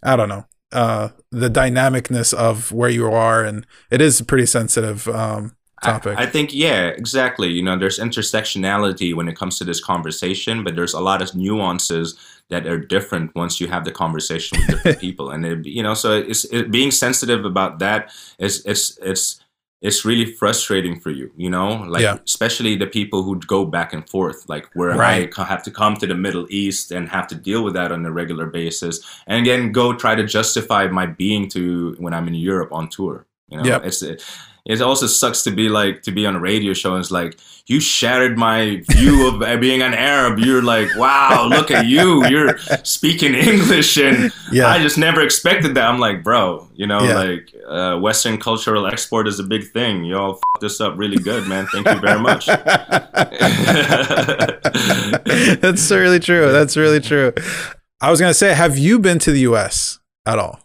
[0.04, 4.46] i don't know uh the dynamicness of where you are and it is a pretty
[4.46, 7.50] sensitive um topic I, I think yeah, exactly.
[7.50, 11.36] You know, there's intersectionality when it comes to this conversation, but there's a lot of
[11.36, 12.18] nuances
[12.50, 15.94] that are different once you have the conversation with different people, and it, you know,
[15.94, 19.41] so it's it, being sensitive about that is it's it's
[19.82, 22.18] it's really frustrating for you, you know, like Yeah.
[22.26, 25.32] especially the people who go back and forth, like where I Right.
[25.34, 28.06] co- have to come to the Middle East and have to deal with that on
[28.06, 32.36] a regular basis, and again go try to justify my being to when I'm in
[32.36, 33.26] Europe on tour.
[33.50, 33.86] You know, Yep.
[33.86, 34.04] it's
[34.66, 37.38] it also sucks to be like to be on a radio show and it's like
[37.68, 40.40] you shattered my view of being an Arab.
[40.40, 42.26] You're like, wow, look at you.
[42.28, 44.68] You're speaking English, and Yeah.
[44.68, 45.86] I just never expected that.
[45.88, 47.16] I'm like, bro, you know, Yeah.
[47.16, 50.04] like uh, Western cultural export is a big thing.
[50.04, 51.66] Y'all f- this up really good, man.
[51.68, 52.48] Thank you very much.
[55.62, 56.52] That's really true.
[56.52, 57.34] That's really true.
[58.02, 60.00] I was gonna say, have you been to the U.S.
[60.26, 60.60] at all?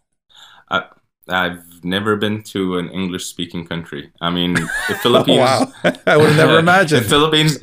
[1.28, 4.10] I've never been to an English speaking country.
[4.20, 4.52] I mean,
[4.88, 5.38] the Philippines.
[5.38, 5.72] wow,
[6.06, 7.06] I would have never The imagined.
[7.06, 7.58] Philippines.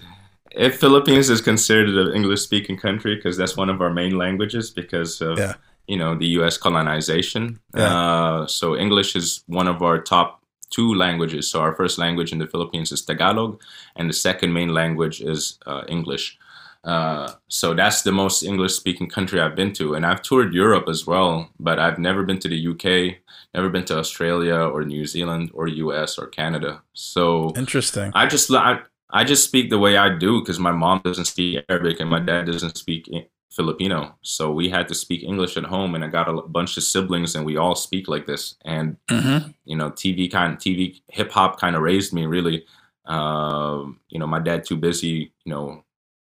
[0.56, 5.20] If Philippines is considered an English-speaking country because that's one of our main languages because
[5.30, 5.54] of Yeah.
[5.88, 6.58] you know the U.S.
[6.58, 7.60] colonization.
[7.76, 7.94] Yeah.
[7.94, 10.30] Uh, so English is one of our top
[10.70, 11.50] two languages.
[11.52, 13.60] So our first language in the Philippines is Tagalog,
[13.98, 16.38] and the second main language is uh, English.
[16.84, 21.08] Uh, so that's the most English-speaking country I've been to, and I've toured Europe as
[21.08, 23.18] well, but I've never been to the UK,
[23.54, 26.82] never been to Australia or New Zealand or US or Canada.
[26.94, 28.12] So Interesting.
[28.14, 28.80] I just I,
[29.12, 32.20] I just speak the way I do because my mom doesn't speak Arabic and my
[32.20, 33.08] dad doesn't speak
[33.52, 34.16] Filipino.
[34.22, 37.36] So we had to speak English at home, and I got a bunch of siblings,
[37.36, 38.56] and we all speak like this.
[38.66, 39.52] And Mm-hmm.
[39.66, 42.66] you know, TV kind TV hip hop kind of raised me really.
[43.06, 45.84] Um, you know, my dad too busy, you know,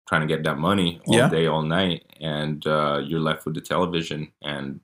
[0.06, 1.28] trying to get that money all Yeah.
[1.28, 4.80] day, all night, and uh, you're left with the television, and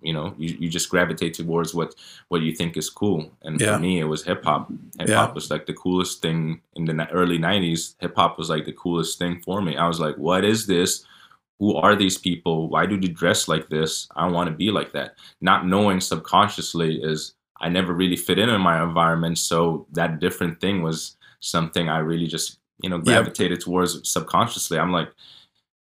[0.00, 1.94] you know, you, you just gravitate towards what
[2.28, 3.32] what you think is cool.
[3.42, 3.74] And Yeah.
[3.74, 4.68] for me, it was hip hop.
[4.98, 5.16] Hip Yeah.
[5.16, 7.96] hop was like the coolest thing in the early '90s.
[8.00, 9.76] Hip hop was like the coolest thing for me.
[9.76, 11.04] I was like, what is this?
[11.58, 12.68] Who are these people?
[12.68, 14.06] Why do they dress like this?
[14.14, 15.16] I want to be like that.
[15.40, 19.38] Not knowing subconsciously is I never really fit in in my environment.
[19.38, 23.04] So that different thing was something I really just, you know, Yep.
[23.04, 24.78] gravitated towards subconsciously.
[24.78, 25.10] I'm like,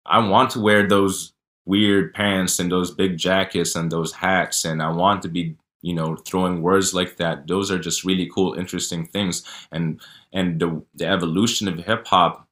[0.06, 1.34] I want to wear those
[1.65, 4.65] weird pants and those big jackets and those hats.
[4.65, 7.47] And I want to be, you know, throwing words like that.
[7.47, 9.43] Those are just really cool, interesting things.
[9.71, 10.01] And,
[10.34, 12.47] and the, the evolution of hip hop,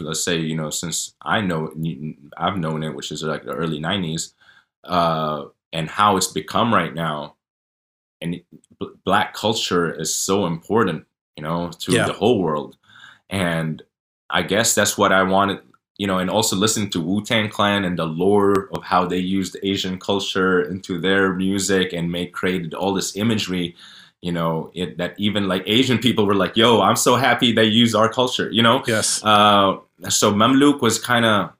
[0.00, 1.72] let's say, you know, since I know,
[2.36, 4.32] I've known it, which is like the early 90s,
[4.84, 7.36] uh, and how it's become right now.
[8.20, 8.40] And
[8.80, 12.06] b- black culture is so important, you know, to Yeah.
[12.06, 12.76] the whole world.
[13.30, 13.82] And
[14.30, 15.60] I guess that's what I wanted,
[15.96, 19.18] you know, and also listening to Wu Tang Clan and the lore of how they
[19.18, 23.74] used Asian culture into their music and made created all this imagery,
[24.22, 27.64] you know, it, that even like Asian people were like, "Yo, I'm so happy they
[27.64, 28.82] use our culture," you know.
[28.86, 29.22] Yes.
[29.24, 31.52] Uh, so Mamluk was kind of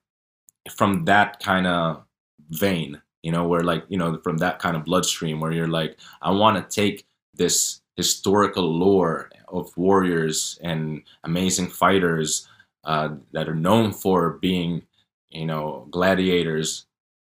[0.70, 2.02] from that kind of
[2.50, 5.98] vein, you know, where like, you know, from that kind of bloodstream where you're like,
[6.22, 12.48] I want to take this historical lore of warriors and amazing fighters
[12.84, 14.82] uh, that are known for being,
[15.30, 16.86] you know, gladiators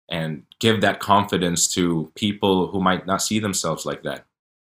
[0.09, 4.25] and give that confidence to people who might not see themselves like that.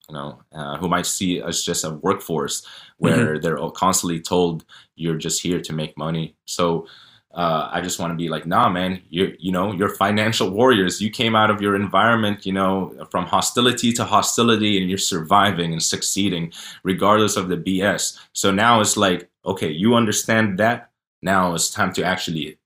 [0.10, 4.66] You know, uh, who might see us just a workforce where they're all constantly told
[4.96, 6.36] you're just here to make money.
[6.46, 6.86] So
[7.34, 11.02] uh, I just want to be like, nah, man, you you know, you're financial warriors.
[11.02, 15.72] You came out of your environment, you know, from hostility to hostility, and you're surviving
[15.72, 16.52] and succeeding
[16.84, 18.20] regardless of the BS.
[18.34, 20.91] So now it's like, okay, you understand that.
[21.22, 22.58] Now it's time to actually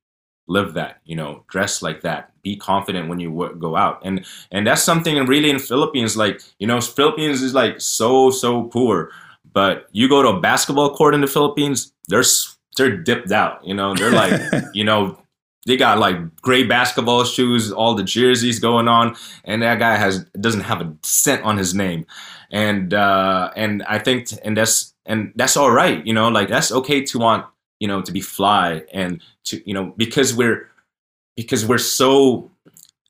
[0.47, 4.25] live that, you know, dress like that, be confident when you wo- go out, and
[4.51, 9.12] and that's something really in Philippines, like you know, Philippines is like so so poor,
[9.54, 13.65] but you go to a basketball court in the Philippines, they're s- they're dipped out,
[13.65, 14.39] you know, they're like
[14.73, 15.17] you know,
[15.65, 20.25] they got like gray basketball shoes, all the jerseys going on, and that guy has
[20.39, 22.05] doesn't have a cent on his name,
[22.51, 26.71] and uh, and I think and that's and that's all right, you know, like that's
[26.71, 27.45] okay to want
[27.79, 30.69] you know to be fly and to you know because we're
[31.35, 32.51] because we're so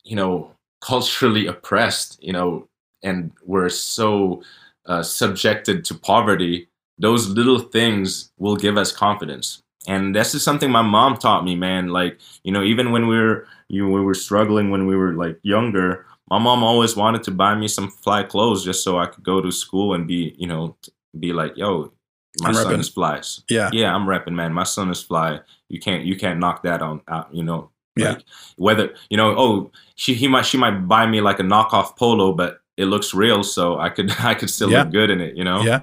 [0.04, 0.51] you know
[0.86, 2.67] culturally oppressed, you know,
[3.01, 4.43] and we're so
[4.86, 6.67] uh, subjected to poverty.
[6.97, 11.55] Those little things will give us confidence and this is something my mom taught me,
[11.55, 11.89] man.
[11.89, 15.39] Like you know, even when we were you we were struggling when we were like
[15.43, 19.23] younger, my mom always wanted to buy me some fly clothes just so I could
[19.23, 20.75] go to school and be you know
[21.17, 21.93] be like, yo,
[22.41, 22.79] my I'm son repping.
[22.79, 23.41] is flies.
[23.49, 23.69] Yeah.
[23.71, 24.53] Yeah, I'm repping, man.
[24.53, 25.39] My son is fly.
[25.69, 27.34] You can't you can't knock that on out.
[27.34, 27.71] You know.
[27.97, 28.17] Yeah.
[28.58, 32.34] Whether you know, oh, she he might she might buy me like a knockoff polo,
[32.34, 34.84] but it looks real, so I could I could still Yeah.
[34.84, 35.36] look good in it.
[35.38, 35.62] You know.
[35.62, 35.82] Yeah.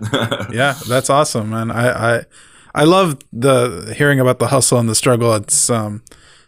[0.52, 1.70] yeah, that's awesome, man.
[1.70, 2.24] I, I
[2.74, 5.34] I love the hearing about the hustle and the struggle.
[5.34, 6.02] It's um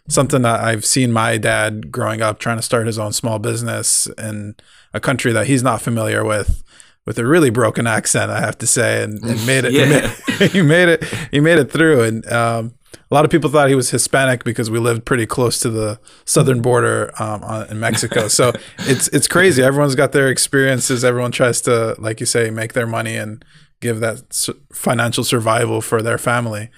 [0.07, 4.07] something that I've seen my dad growing up trying to start his own small business
[4.19, 4.55] in
[4.93, 6.63] a country that he's not familiar with
[7.05, 9.71] with a really broken accent, I have to say, and, and made it.
[9.71, 11.03] he made- he made it.
[11.31, 12.73] He made it through, and um,
[13.11, 15.99] a lot of people thought he was Hispanic because we lived pretty close to the
[16.25, 18.27] southern border um, on, in Mexico.
[18.27, 19.61] So it's it's crazy.
[19.63, 21.03] Everyone's got their experiences.
[21.05, 23.45] Everyone tries to, like you say, make their money and
[23.81, 26.69] give that s- financial survival for their family.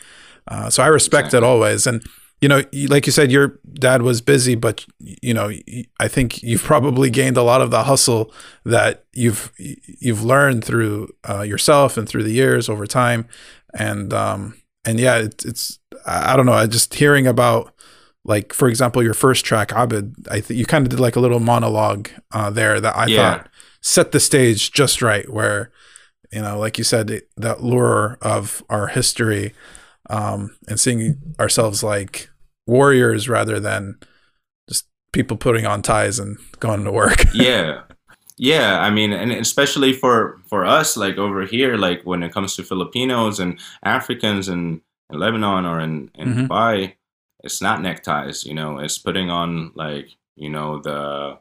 [0.48, 1.88] Uh, so I respect it always.
[1.88, 2.04] And
[2.42, 5.50] you know, like you said, your dad was busy, but you know,
[6.00, 8.32] I think you've probably gained a lot of the hustle
[8.64, 13.28] that you've you've learned through uh, yourself and through the years over time.
[13.74, 16.54] And um, and yeah, it's, it's I I don't know.
[16.54, 17.74] I just hearing about
[18.24, 21.20] like for example your first track Abid, I think you kind of did like a
[21.20, 23.16] little monologue uh, there that I Yeah.
[23.38, 23.50] thought
[23.82, 25.72] set the stage just right where
[26.32, 29.54] you know like you said it- that lure of our history
[30.10, 32.30] um, and seeing ourselves like
[32.66, 33.98] warriors rather than
[34.70, 37.26] just people putting on ties and going to work.
[37.34, 37.82] yeah
[38.38, 42.56] yeah i mean and especially for for us like over here like when it comes
[42.56, 44.80] to filipinos and africans and
[45.12, 46.48] in lebanon or in, in Mhm.
[46.48, 46.94] dubai
[47.44, 51.40] it's not neckties you know it's putting on like you know the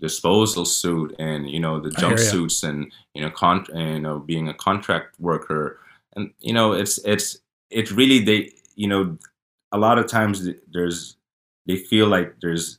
[0.00, 4.48] disposal suit and you know the jumpsuits and you know con and, you know being
[4.48, 5.78] a contract worker
[6.16, 7.38] and you know it's it's
[7.70, 9.18] it's really they you know
[9.72, 11.16] a lot of times there's
[11.66, 12.78] they feel like there's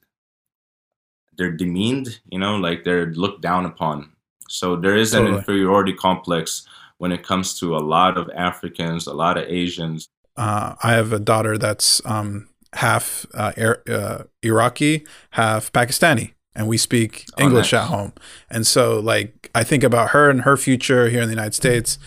[1.37, 4.11] they're demeaned, you know, like they're looked down upon.
[4.47, 5.37] So there is an Totally.
[5.39, 6.65] inferiority complex
[6.97, 10.07] when it comes to a lot of Africans, a lot of Asians.
[10.37, 13.51] Uh, I have a daughter that's um, half uh,
[13.89, 17.81] uh, Iraqi, half Pakistani, and we speak Oh, English nice.
[17.83, 18.13] at home.
[18.49, 21.97] And so, like, I think about her and her future here in the United States.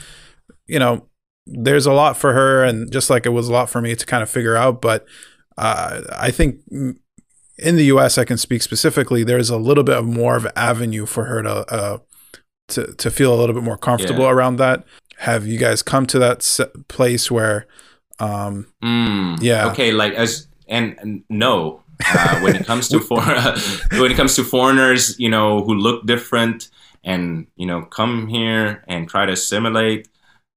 [0.66, 1.07] You know,
[1.50, 4.06] there's a lot for her, and just like it was a lot for me to
[4.06, 4.80] kind of figure out.
[4.80, 5.06] But
[5.56, 9.24] uh, I think in the U.S., I can speak specifically.
[9.24, 11.98] There's a little bit of more of an avenue for her to uh,
[12.68, 14.30] to to feel a little bit more comfortable Yeah.
[14.30, 14.84] around that.
[15.18, 16.40] Have you guys come to that
[16.88, 17.66] place where?
[18.20, 19.68] Um, Mm, Yeah.
[19.70, 23.20] Okay, like as and, and no, uh, when it comes to for
[24.00, 26.68] when it comes to foreigners, you know, who look different
[27.04, 30.08] and you know come here and try to assimilate.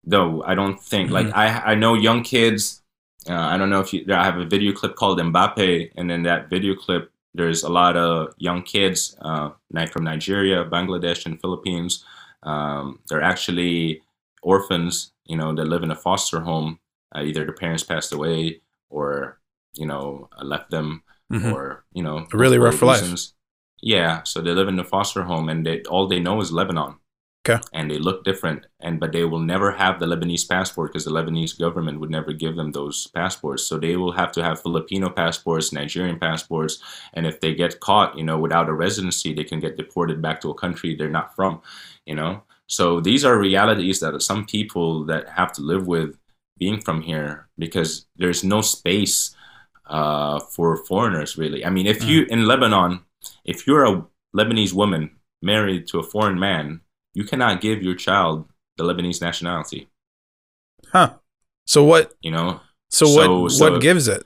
[0.04, 2.82] Though I don't think like I I know young kids.
[3.30, 4.04] Uh, I don't know if you.
[4.12, 7.96] I have a video clip called Mbappe, and in that video clip, there's a lot
[7.96, 9.52] of young kids, uh,
[9.92, 12.04] from Nigeria, Bangladesh, and Philippines.
[12.42, 14.02] Um, they're actually
[14.42, 16.80] orphans, you know, that live in a foster home.
[17.16, 19.40] Uh, either their parents passed away, or
[19.74, 21.54] you know, left them, mhm.
[21.54, 23.32] or you know, A really rough life.
[23.84, 26.96] Yeah, so they live in a foster home, and they all they know is Lebanon.
[27.44, 27.60] Okay.
[27.74, 31.12] And they look different, and but they will never have the Lebanese passport because the
[31.12, 33.64] Lebanese government would never give them those passports.
[33.64, 38.16] So they will have to have Filipino passports, Nigerian passports, and if they get caught,
[38.16, 41.36] you know, without a residency, they can get deported back to a country they're not
[41.36, 41.62] from.
[42.06, 46.18] You know, so these are realities that some people that have to live with
[46.60, 49.36] being from here because there's no space
[49.88, 51.66] uh, for foreigners really.
[51.66, 53.02] I mean, if you in Lebanon,
[53.46, 56.82] if you're a Lebanese woman married to a foreign man,
[57.14, 58.48] you cannot give your child
[58.78, 59.90] the Lebanese nationality.
[60.92, 61.16] Huh.
[61.66, 62.14] So what?
[62.22, 63.52] You know, So, So- what?
[63.52, 64.24] so- what gives it?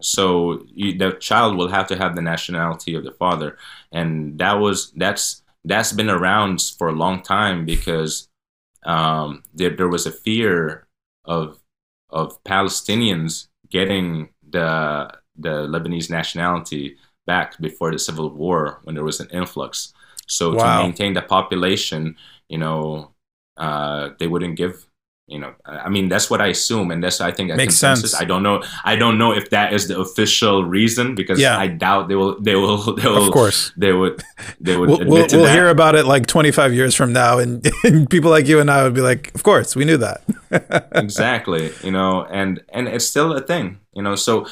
[0.00, 3.56] so you, the child will have to have the nationality of the father,
[3.92, 8.28] and that was that's that's been around for a long time because
[8.84, 10.86] um, there, there was a fear
[11.24, 11.58] of
[12.10, 19.18] of Palestinians getting the the Lebanese nationality back before the civil war when there was
[19.20, 19.92] an influx.
[20.28, 20.78] So Wow.
[20.78, 22.16] to maintain the population,
[22.48, 23.12] you know,
[23.56, 24.84] uh, they wouldn't give.
[25.30, 28.12] You know, I mean that's what I assume, and that's I think Makes consensus.
[28.12, 28.22] sense.
[28.22, 28.62] I don't know.
[28.82, 31.58] I don't know if that is the official reason because Yeah.
[31.58, 32.40] I doubt they will.
[32.40, 32.94] They will.
[32.96, 33.26] They will.
[33.28, 33.70] Of course.
[33.76, 34.22] they would.
[34.58, 37.60] They would We'll, admit we'll, we'll hear about it like 25 years from now, and,
[37.84, 40.22] and people like you and I would be like, "Of course, we knew that."
[40.94, 44.46] exactly you know and and it's still a thing you know so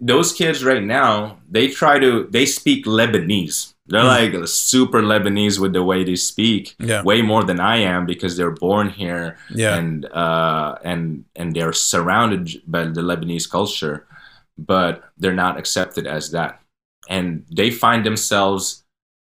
[0.00, 3.72] those kids right now, they try to they speak Lebanese.
[3.88, 4.34] They're Mm.
[4.40, 7.02] like super Lebanese with the way they speak, Yeah.
[7.02, 9.76] way more than I am because they're born here Yeah.
[9.78, 14.06] and uh, and and they're surrounded by the Lebanese culture,
[14.58, 16.60] but they're not accepted as that,
[17.08, 18.82] and they find themselves,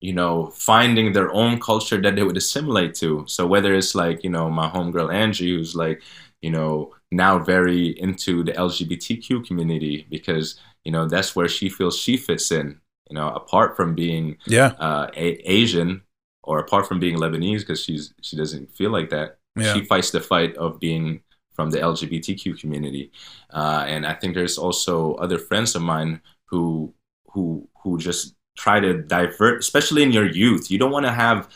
[0.00, 3.24] you know, finding their own culture that they would assimilate to.
[3.26, 6.02] So whether it's like you know my homegirl Angie, who's like,
[6.42, 11.96] you know, now very into the LGBTQ community because you know that's where she feels
[11.98, 12.80] she fits in.
[13.10, 14.72] You know, apart from being yeah.
[14.78, 16.02] uh, a- Asian
[16.42, 19.38] or apart from being Lebanese because she's she doesn't feel like that.
[19.56, 19.74] Yeah.
[19.74, 23.10] She fights the fight of being from the LGBTQ community,
[23.52, 26.94] uh, and I think there's also other friends of mine who
[27.32, 30.70] who who just try to divert, especially in your youth.
[30.70, 31.48] You don't want to have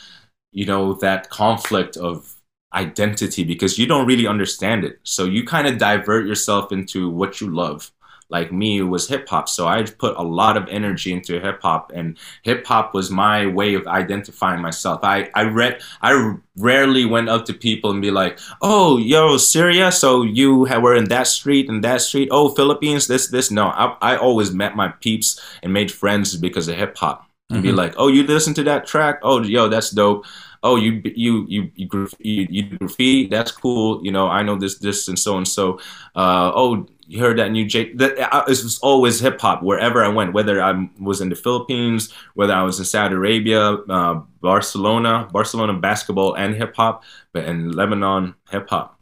[0.52, 2.34] you know that conflict of
[2.74, 4.98] identity because you don't really understand it.
[5.04, 7.92] So you kind of divert yourself into what you love.
[8.34, 9.46] Like me, it was hip hop.
[9.48, 13.46] So I put a lot of energy into hip hop, and hip hop was my
[13.46, 14.98] way of identifying myself.
[15.04, 16.10] I I read I
[16.56, 20.08] rarely went up to people and be like, "Oh, yo, Syria, so
[20.38, 22.28] you were in that street and that street.
[22.32, 26.66] Oh, Philippines, this this." No, I I always met my peeps and made friends because
[26.68, 27.18] of hip hop.
[27.50, 27.76] And be Mhm.
[27.82, 29.20] like, "Oh, you listen to that track?
[29.22, 30.24] Oh, yo, that's dope."
[30.64, 33.28] Oh, you you you you graf- you, graffiti?
[33.28, 34.00] That's cool.
[34.02, 35.78] You know, I know this this and so and so.
[36.16, 37.92] Uh, oh, you heard that new J?
[37.92, 40.32] That I, it was always hip hop wherever I went.
[40.32, 45.74] Whether I was in the Philippines, whether I was in Saudi Arabia, uh, Barcelona, Barcelona
[45.74, 47.04] basketball and hip hop,
[47.34, 48.98] but in Lebanon hip hop.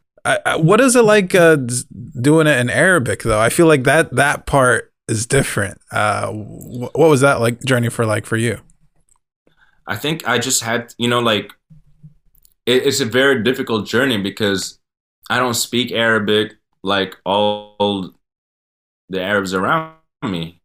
[0.59, 1.57] What is it like uh,
[2.21, 3.41] doing it in Arabic though?
[3.41, 5.81] I feel like that that part is different.
[5.91, 8.59] Uh, wh- what was that like journey for like for you?
[9.87, 11.53] I think I just had, you know, like
[12.67, 14.79] it, it's a very difficult journey because
[15.31, 18.13] I don't speak Arabic like all
[19.09, 20.61] the Arabs around me.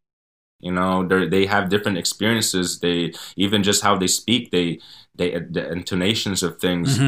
[0.59, 2.80] You know, they they have different experiences.
[2.80, 4.80] They even just how they speak, they
[5.15, 6.99] they the intonations of things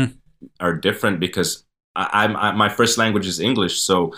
[0.59, 4.13] are different because I, I'm I, my first language is English, so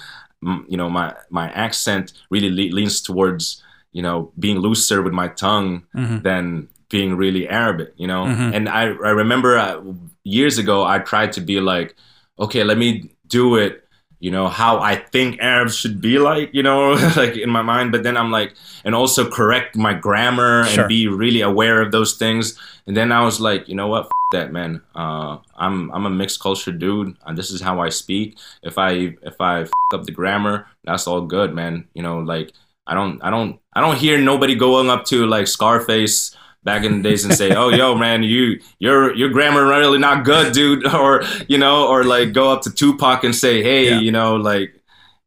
[0.68, 3.64] you know my my accent really le- leans towards
[3.94, 6.24] you know being looser with my tongue Mhm.
[6.24, 8.26] than being really Arabic, you know.
[8.26, 8.54] Mhm.
[8.56, 9.82] And I I remember uh,
[10.24, 11.96] years ago I tried to be like,
[12.38, 13.84] okay, let me do it,
[14.20, 17.92] you know, how I think Arabs should be like, you know, like in my mind.
[17.92, 18.54] But then I'm like,
[18.86, 20.84] and also correct my grammar Sure.
[20.84, 22.58] and be really aware of those things.
[22.88, 24.82] And then I was like, you know what, F- that man.
[24.96, 28.38] Uh, I'm I'm a mixed culture dude, and this is how I speak.
[28.64, 31.88] If I if I f- up the grammar, that's all good, man.
[31.94, 32.52] You know, like
[32.88, 37.02] I don't I don't I don't hear nobody going up to like Scarface back in
[37.02, 40.86] the days and say, "Oh, yo, man, you your your grammar really not good, dude,"
[40.94, 44.00] or you know, or like go up to Tupac and say, "Hey, Yeah.
[44.00, 44.74] you know, like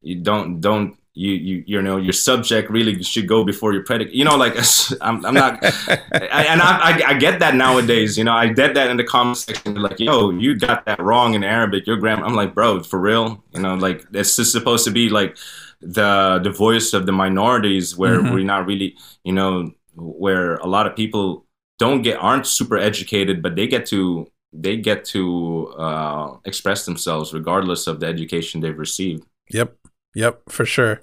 [0.03, 4.14] you don't don't." You, you you know your subject really should go before your predicate
[4.16, 4.57] you know like
[5.01, 8.74] I'm, I'm not I, and I, I I get that nowadays you know I did
[8.74, 12.24] that in the comment section like yo you got that wrong in Arabic your grammar
[12.26, 15.37] I'm like bro for real you know like it's just supposed to be like
[15.80, 18.32] the the voice of the minorities where Mhm.
[18.35, 21.45] we're not really you know where a lot of people
[21.78, 27.32] don't get aren't super educated but they get to they get to uh, express themselves
[27.32, 29.76] regardless of the education they've received Yep.
[30.14, 31.03] Yep, for sure.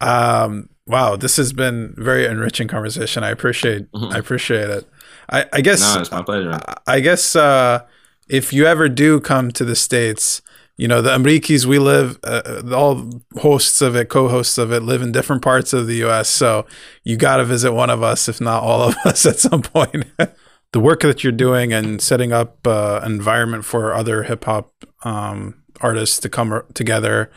[0.00, 3.22] Um wow, this has been very enriching conversation.
[3.24, 4.12] I appreciate Mhm.
[4.12, 4.86] I appreciate it.
[5.30, 7.80] I I guess no it's my pleasure I- I guess uh
[8.28, 10.40] if you ever do come to the states,
[10.76, 15.02] you know, the Amreekies we live uh, all hosts of it, co-hosts of it live
[15.02, 16.66] in different parts of the US, so
[17.04, 20.04] you got to visit one of us if not all of us at some point.
[20.72, 24.72] the work that you're doing and setting up uh, an environment for other hip hop
[25.04, 27.30] um, artists to come r- together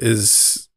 [0.00, 0.68] is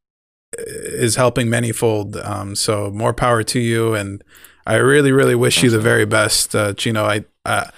[0.58, 2.22] is helping manyfold.
[2.28, 4.24] Um, so more power to you, and
[4.66, 7.04] I really, really wish you the very best, uh, Chyno.
[7.04, 7.70] I uh,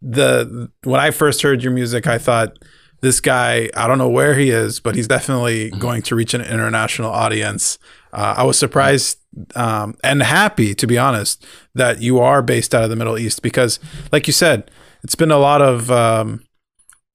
[0.00, 2.58] the when I first heard your music, I thought
[3.00, 3.70] this guy.
[3.76, 7.78] I don't know where he is, but he's definitely going to reach an international audience.
[8.12, 9.18] Uh, I was surprised
[9.54, 13.42] um, and happy, to be honest, that you are based out of the Middle East
[13.42, 13.78] because,
[14.12, 14.70] like you said,
[15.04, 16.42] it's been a lot of um,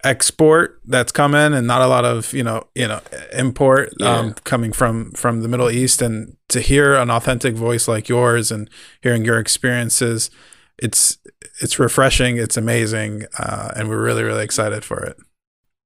[0.03, 3.01] export that's come in and not a lot of you know you know
[3.33, 4.33] import um, Yeah.
[4.43, 8.69] coming from from the Middle East and to hear an authentic voice like yours and
[9.01, 10.29] hearing your experiences
[10.77, 11.17] it's
[11.61, 15.17] it's refreshing it's amazing uh, and we're really really excited for it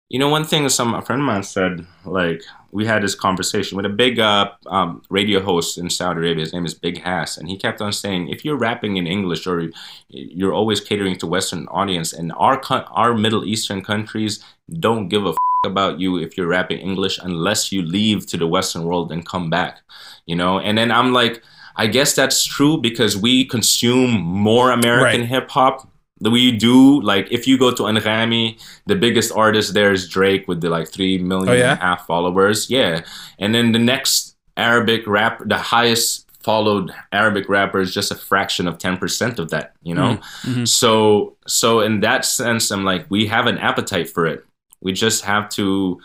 [0.10, 2.42] You know, one thing some a friend of mine said, like
[2.72, 6.44] we had this conversation with a big uh, um, radio host in Saudi Arabia.
[6.46, 9.46] His name is Big Hass, and he kept on saying, if you're rapping in English
[9.46, 9.70] or
[10.10, 12.60] you're always catering to Western audience, and our
[12.92, 14.44] our Middle Eastern countries
[14.80, 18.48] don't give a f- about you if you're rapping English unless you leave to the
[18.48, 19.82] Western world and come back,
[20.26, 20.60] you know?
[20.60, 21.44] And then I'm like,
[21.76, 25.30] I guess that's true because we consume more American Right.
[25.30, 25.88] hip hop
[26.22, 27.02] we do.
[27.02, 30.88] Like, if you go to Anghami, the biggest artist there is Drake with the like
[30.90, 31.72] three million Oh, yeah?
[31.72, 32.70] and a half followers.
[32.70, 33.02] Yeah.
[33.40, 38.68] And then the next Arabic rap, the highest followed Arabic rapper is just a fraction
[38.68, 40.18] of 10% of that, you know?
[40.44, 40.68] Mhm.
[40.68, 44.44] So, so in that sense, I'm like, we have an appetite for it.
[44.82, 46.00] We just have to,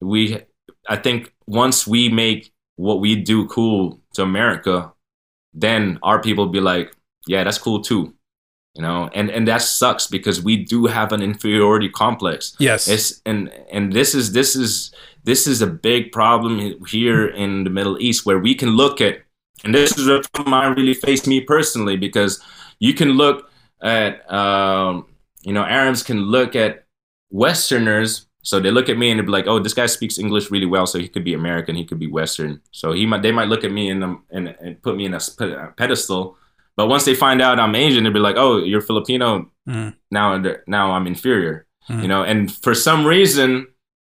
[0.00, 0.38] we,
[0.88, 4.92] I think once we make what we do cool to America,
[5.52, 6.94] then our people be like,
[7.26, 8.14] yeah, that's cool too.
[8.76, 12.54] You know, and and that sucks because we do have an inferiority complex.
[12.58, 12.88] Yes.
[12.88, 14.92] It's and and this is this is
[15.24, 19.22] this is a big problem here in the Middle East where we can look at,
[19.64, 22.38] and this is a problem I really face me personally because
[22.78, 23.50] you can look
[23.80, 25.06] at um,
[25.40, 26.84] you know Arabs can look at
[27.30, 28.26] Westerners.
[28.42, 30.86] So they look at me and they're like, "Oh, this guy speaks English really well,
[30.86, 33.64] so he could be American, he could be Western." So he might, they might look
[33.64, 36.36] at me and and, and put me in a, s- put a pedestal.
[36.76, 39.50] But once they find out I'm Asian, they'll be like, "Oh, you're Filipino.
[39.68, 39.94] Mm.
[40.10, 42.02] Now, now I'm inferior." Mm.
[42.02, 43.66] You know, and for some reason,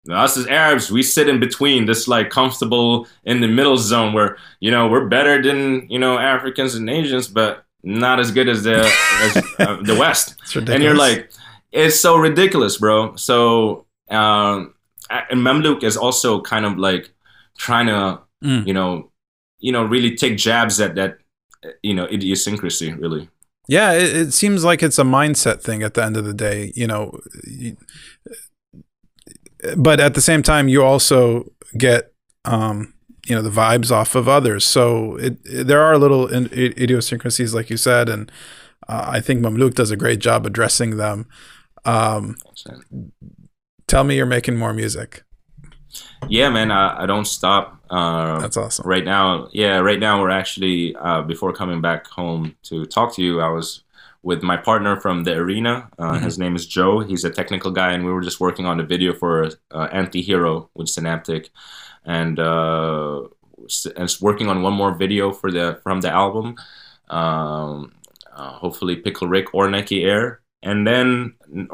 [0.09, 4.37] us as Arabs, we sit in between this like comfortable in the middle zone where
[4.59, 8.63] you know we're better than you know Africans and Asians, but not as good as
[8.63, 11.31] the as, uh, the West It's and you're like
[11.73, 14.73] it's so ridiculous bro so um
[15.09, 17.13] and Mamluk is also kind of like
[17.57, 18.67] trying to Mm.
[18.67, 19.09] you know
[19.59, 21.19] you know really take jabs at that
[21.81, 23.29] you know idiosyncrasy really
[23.67, 26.73] Yeah, it, it seems like it's a mindset thing at the end of the day,
[26.75, 27.19] you know.
[29.77, 31.45] But at the same time, you also
[31.77, 32.11] get,
[32.43, 32.93] um,
[33.25, 34.65] you know, the vibes off of others.
[34.65, 38.29] So it, it- there are little in, i- idiosyncrasies, like you said, and
[38.89, 41.27] uh, I think Mamluk does a great job addressing them.
[41.85, 42.35] Um,
[43.87, 45.23] tell me you're making more music.
[46.29, 48.85] yeah man i, I don't stop uh, That's awesome.
[48.93, 53.21] right now yeah right now we're actually uh, before coming back home to talk to
[53.25, 53.67] you i was
[54.29, 55.73] with my partner from the arena.
[55.99, 56.21] Uh, Mhm.
[56.27, 56.93] his name is joe.
[57.09, 59.33] He's a technical guy and we were just working on a video for
[59.77, 61.45] uh, anti-hero with Synaptik.
[62.17, 63.15] And uh
[63.99, 66.47] and working on one more video for the from the album.
[67.09, 67.91] Um
[68.39, 70.25] uh, hopefully pickle rick or nike air.
[70.69, 71.07] And then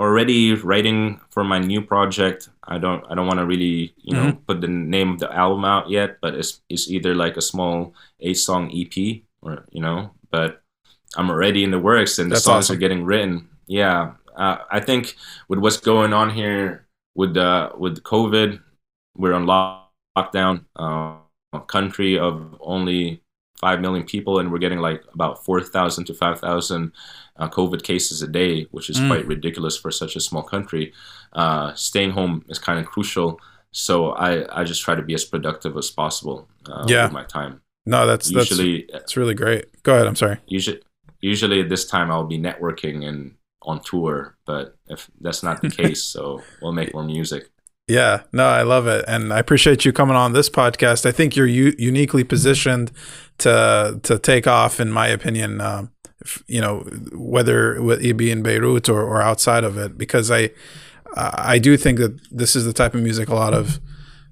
[0.04, 1.00] already writing
[1.34, 4.68] for my new project i don't i don't want to really you know put the
[4.68, 8.72] name of the album out yet but it's it's either like a small eight song
[8.74, 8.96] ep
[9.42, 10.62] or you know but
[11.18, 12.76] i'm already in the works and the That's songs awesome.
[12.76, 15.16] are getting written yeah uh, i think
[15.50, 18.62] with what's going on here with uh with covid
[19.18, 21.16] we're on lockdown uh
[21.54, 23.24] a country of only
[23.60, 26.92] 5 million people and we're getting like about 4000 to 5000
[27.38, 29.08] uh, covid cases a day which is Mm.
[29.10, 30.94] quite ridiculous for such a small country
[31.34, 33.40] uh, staying home is kind of crucial
[33.72, 37.04] so I, I just try to be as productive as possible uh, Yeah.
[37.06, 39.64] with my time No, that's that's usually that's really great.
[39.84, 40.08] Go ahead.
[40.08, 40.38] I'm sorry.
[40.48, 40.82] usually
[41.22, 43.20] usually at this time I'll be networking and
[43.62, 47.44] on tour but if that's not the case so we'll make more music
[47.90, 51.08] Yeah, no, I love it, and I appreciate you coming on this podcast.
[51.08, 52.92] I think you're u- uniquely positioned
[53.40, 55.60] to to take off, in my opinion.
[55.60, 56.82] Um, if, you know,
[57.14, 60.52] whether it be in Beirut or, or outside of it, because I
[61.16, 63.80] I do think that this is the type of music a lot of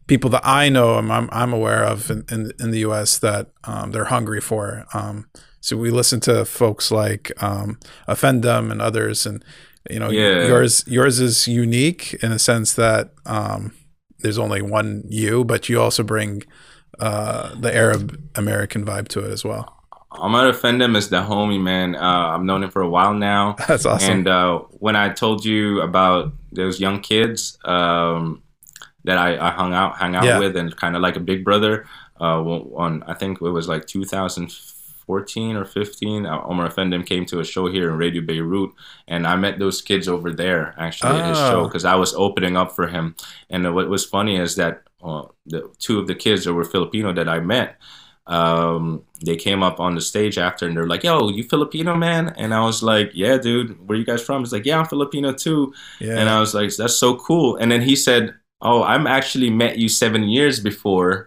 [0.05, 3.17] people that I know and I'm, I'm aware of in, in, in the U.S.
[3.19, 4.85] that um, they're hungry for.
[4.93, 5.27] Um,
[5.59, 9.43] so we listen to folks like um, Offendum and others, and
[9.89, 10.47] you know, Yeah.
[10.47, 13.71] yours yours is unique in a sense that um,
[14.19, 16.43] there's only one you, but you also bring
[16.99, 19.73] uh, the Arab American vibe to it as well.
[20.11, 23.85] Ahmad Offendum is the homie man uh, I've known him for a while now That's
[23.85, 24.11] awesome.
[24.11, 28.41] And uh, when I told you about those young kids um,
[29.03, 30.39] that I, I hung out hang out Yeah.
[30.39, 31.85] with and kind of like a big brother,
[32.19, 33.85] uh, on I think it was like
[35.07, 38.71] 2014 or 15, uh, Omar Offendum came to a show here in Radio Beirut,
[39.07, 41.49] and I met those kids over there actually at his Oh.
[41.51, 43.15] show because I was opening up for him.
[43.49, 46.65] And uh, what was funny is that uh, the two of the kids that were
[46.65, 47.77] Filipino that I met
[48.29, 52.33] um, they came up on the stage after and they're like, "Yo, you Filipino man?"
[52.35, 53.87] And I was like, "Yeah, dude.
[53.87, 56.19] Where you guys from?" He's like, "Yeah, I'm Filipino too." yeah.
[56.19, 59.77] And I was like, "That's so cool." And then he said, "Oh, I'm actually met
[59.77, 61.26] you seven years before."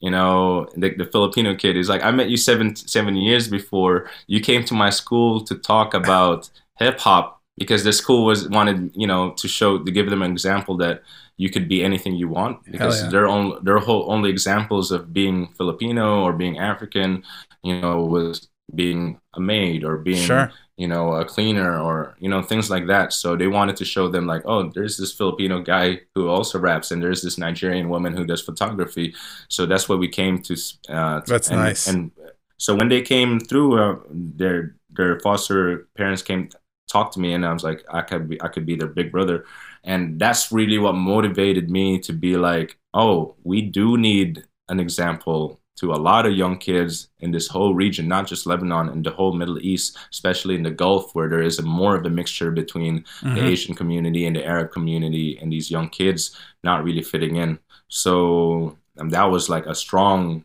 [0.00, 4.10] You know, the, the Filipino kid is like, "I met you seven seven years before
[4.26, 8.90] you came to my school to talk about hip hop because the school was wanted
[8.94, 11.02] you know to show to give them an example that."
[11.38, 13.10] You could be anything you want because yeah.
[13.10, 17.24] their own their whole only examples of being Filipino or being African,
[17.62, 20.50] you know, was being a maid or being Sure.
[20.76, 24.08] you know a cleaner or you know things like that so they wanted to show
[24.08, 28.16] them like oh there's this filipino guy who also raps and there's this nigerian woman
[28.16, 29.14] who does photography
[29.48, 30.54] so that's what we came to
[30.88, 31.86] uh, That's and, nice.
[31.86, 32.10] and
[32.58, 36.58] so when they came through uh, their their foster parents came to
[36.90, 39.12] talk to me and i was like i could be i could be their big
[39.12, 39.44] brother
[39.84, 45.60] and that's really what motivated me to be like oh we do need an example
[45.76, 49.10] to a lot of young kids in this whole region not just lebanon and the
[49.10, 52.50] whole middle east especially in the gulf where there is a more of a mixture
[52.50, 53.46] between the Mhm.
[53.52, 57.58] asian community and the arab community and these young kids not really fitting in
[57.88, 60.44] so um, that was like a strong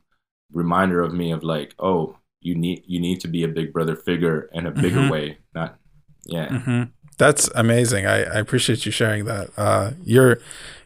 [0.51, 3.95] reminder of me of like oh you need you need to be a big brother
[3.95, 5.09] figure in a bigger Mhm.
[5.09, 5.77] way not
[6.25, 6.83] yeah hmm
[7.17, 8.07] That's amazing.
[8.07, 9.49] I, I appreciate you sharing that.
[9.55, 10.39] Uh, you're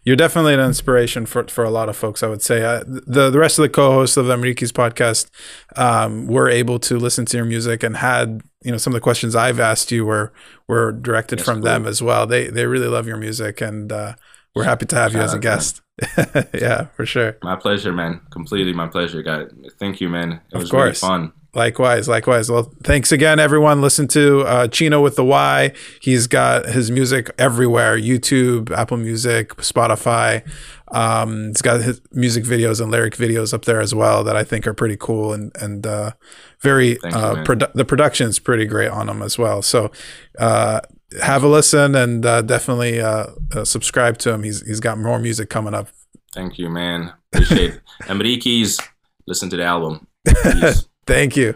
[0.06, 2.24] you're definitely an inspiration for, for a lot of folks.
[2.24, 5.30] I would say uh, the the rest of the co-hosts of the Amreekies podcast
[5.78, 9.01] um, were able to listen to your music and had you know some of the
[9.01, 10.32] questions I've asked you were
[10.68, 11.66] were directed That's from cool.
[11.66, 12.26] them as well.
[12.28, 14.16] They they really love your music and uh,
[14.53, 15.82] we're happy to have you as a guest.
[16.53, 17.38] yeah, for sure.
[17.41, 20.99] my pleasure man completely my pleasure God, thank you man it Of was really course.
[20.99, 22.51] fun Likewise, likewise.
[22.51, 23.82] Well, thanks again, everyone.
[23.82, 25.72] Listen to uh, Chyno with the Y.
[26.01, 30.45] He's got his music everywhere YouTube, Apple Music, Spotify.
[30.89, 34.43] Um, he's got his music videos and lyric videos up there as well that I
[34.43, 36.12] think are pretty cool and and uh,
[36.60, 39.62] very Thank you, uh, produ- the production's pretty great on them as well.
[39.62, 39.91] So
[40.38, 40.82] uh,
[41.22, 44.43] have a listen and uh, definitely uh, uh, subscribe to him.
[44.43, 45.88] He's he's got more music coming up.
[46.34, 47.82] thank you man appreciate it.
[48.03, 48.86] Amreekies
[49.26, 50.06] listen to the album.
[51.06, 51.56] Thank you.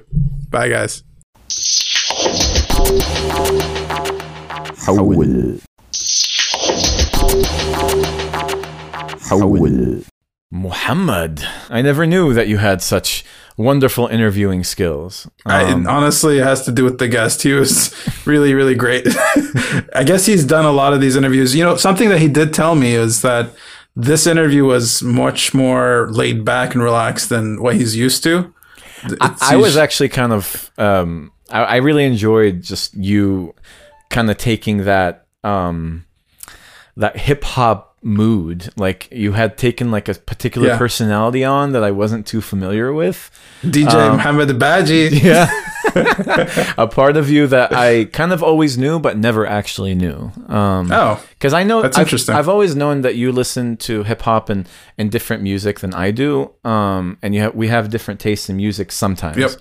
[0.49, 1.03] Bye, guys.
[4.79, 5.59] حول
[9.29, 10.03] حول
[10.51, 13.23] Mohammad, I never knew that you had such
[13.55, 15.27] wonderful interviewing skills.
[15.45, 17.43] Um, I, honestly, it has to do with the guest.
[17.43, 17.93] He was
[18.25, 19.05] really, really great.
[19.93, 21.55] I guess he's done a lot of these interviews.
[21.55, 23.51] You know, something that he did tell me is that
[23.95, 28.51] this interview was much more laid back and relaxed than what he's used to.
[29.21, 33.53] I, I was actually kind of um I, I really enjoyed just you
[34.09, 36.05] kind of taking that um
[36.97, 40.77] that hip hop mood like you had taken like a particular Yeah.
[40.77, 43.29] personality on that I wasn't too familiar with
[43.63, 45.09] DJ um, Mohammad Baji.
[45.21, 45.49] yeah
[46.77, 50.91] a part of you that I kind of always knew but never actually knew um
[50.91, 52.35] Oh, because I know That's I've, interesting.
[52.35, 54.67] I've always known that you listen to hip hop and,
[54.97, 56.51] and different music than I do.
[56.63, 59.37] Um, and you have, we have different tastes in music sometimes.
[59.37, 59.51] Yep.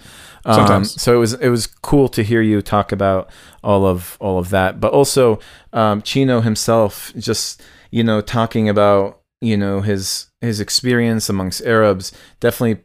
[0.45, 1.03] Um, Sometimes.
[1.03, 3.29] so it was it was cool to hear you talk about
[3.62, 5.41] all of all of that, but also
[5.72, 7.61] um, Chyno himself just
[7.91, 12.83] you know talking about you know his his experience amongst Arabs definitely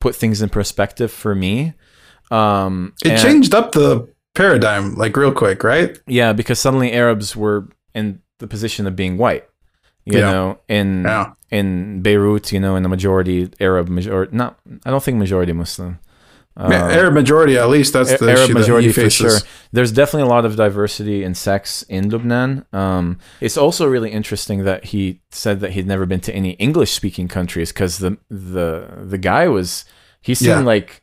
[0.00, 1.74] put things in perspective for me.
[2.32, 5.98] Um, it and- changed up the paradigm like real quick, right?
[6.06, 9.44] yeah, because suddenly Arabs were in the position of being white.
[10.04, 10.32] You Yeah.
[10.32, 11.32] know, in Yeah.
[11.50, 14.34] in Beirut, you know, in the majority Arab majority.
[14.36, 15.98] Not, I don't think majority Muslim.
[16.56, 17.92] Uh, Arab majority, at least.
[17.94, 19.16] That's the Arab majority for faces.
[19.16, 19.48] sure.
[19.72, 22.64] There's definitely a lot of diversity in sex in Lebanon.
[22.74, 26.92] Um, it's also really interesting that he said that he'd never been to any English
[26.92, 29.84] speaking countries because the the the guy was
[30.20, 31.01] he seemed like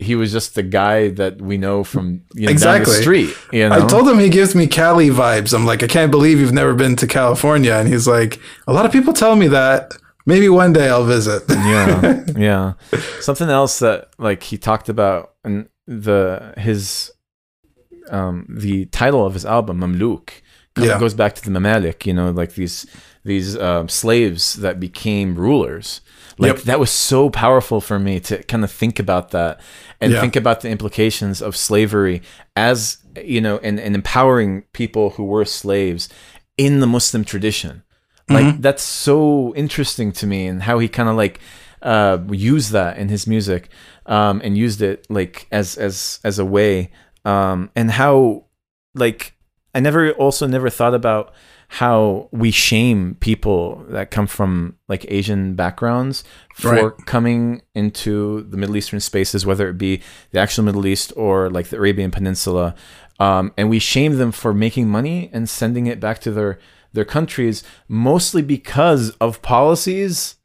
[0.00, 2.94] he was just the guy that we know from you know, Exactly.
[2.96, 3.36] the street.
[3.52, 3.76] You know?
[3.84, 5.52] I told him he gives me Cali vibes.
[5.54, 7.74] I'm like, I can't believe you've never been to California.
[7.74, 9.92] And he's like, a lot of people tell me that.
[10.26, 11.42] Maybe one day I'll visit.
[11.48, 12.72] yeah yeah
[13.20, 17.10] something else that like he talked about and the his
[18.10, 20.30] um the title of his album mamluk
[20.78, 20.98] Yeah.
[21.00, 22.86] goes back to the mamalik you know like these
[23.24, 26.00] these um, slaves that became rulers
[26.40, 26.62] like Yep.
[26.64, 29.60] that was so powerful for me to kind of think about that
[30.00, 30.20] and Yeah.
[30.20, 32.22] think about the implications of slavery
[32.56, 36.08] as you know and, and empowering people who were slaves
[36.56, 37.82] in the muslim tradition
[38.28, 38.60] like Mm-hmm.
[38.62, 41.40] that's so interesting to me and how he kind of like
[41.82, 43.68] uh used that in his music
[44.06, 46.90] um and used it like as as as a way
[47.24, 48.44] um and how
[48.94, 49.34] like
[49.74, 51.32] i never also never thought about
[51.74, 56.24] how we shame people that come from like asian backgrounds
[56.56, 57.06] for Right.
[57.06, 60.00] coming into the middle eastern spaces whether it be
[60.32, 62.74] the actual middle east or like the arabian peninsula
[63.20, 66.58] um, and we shame them for making money and sending it back to their
[66.92, 70.36] their countries mostly because of policies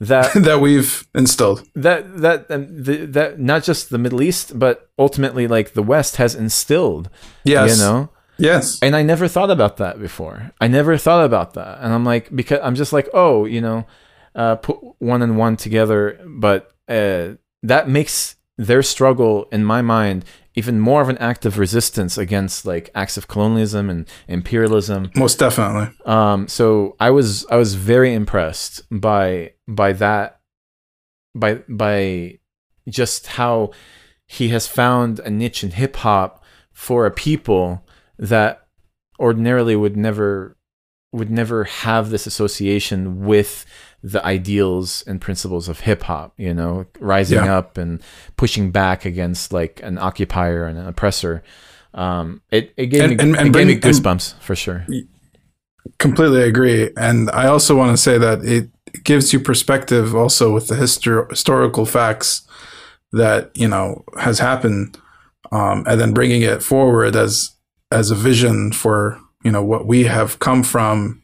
[0.00, 1.62] that that we've instilled.
[1.76, 6.16] that that um, the, that not just the Middle East but ultimately like the West
[6.16, 7.08] has instilled
[7.44, 7.78] Yes.
[7.78, 8.08] you know
[8.38, 8.78] Yes.
[8.82, 12.34] and I never thought about that before I never thought about that and I'm like
[12.34, 13.86] because I'm just like oh you know
[14.34, 20.24] uh, put one and one together but uh, that makes their struggle, in my mind,
[20.54, 25.10] even more of an act of resistance against like acts of colonialism and imperialism.
[25.16, 25.94] Most definitely.
[26.04, 30.40] Um, so I was I was very impressed by by that
[31.34, 32.38] by by
[32.88, 33.70] just how
[34.26, 37.86] he has found a niche in hip hop for a people
[38.22, 38.66] that
[39.18, 40.56] ordinarily would never
[41.12, 43.66] would never have this association with
[44.02, 47.58] the ideals and principles of hip hop, you know, rising Yeah.
[47.58, 48.00] up and
[48.38, 51.42] pushing back against like an occupier and an oppressor.
[51.92, 54.86] Um, it, it gave And- me, and- and gave me goosebumps for sure.
[55.98, 56.90] Completely agree.
[56.96, 58.70] And I also want to say that it
[59.04, 62.42] gives you perspective also with the histor- historical facts
[63.12, 64.98] that, you know, has happened.
[65.50, 67.50] Um, and then bringing it forward as,
[67.92, 71.22] as a vision for, you know, what we have come from,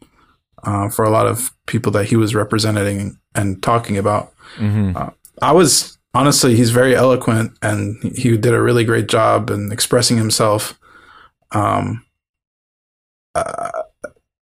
[0.65, 4.33] uh, for a lot of people that he was representing and talking about.
[4.57, 4.93] hmm
[5.41, 10.17] I was honestly, he's very eloquent and he did a really great job in expressing
[10.17, 10.79] himself.
[11.53, 12.05] Um,
[13.37, 13.71] uh,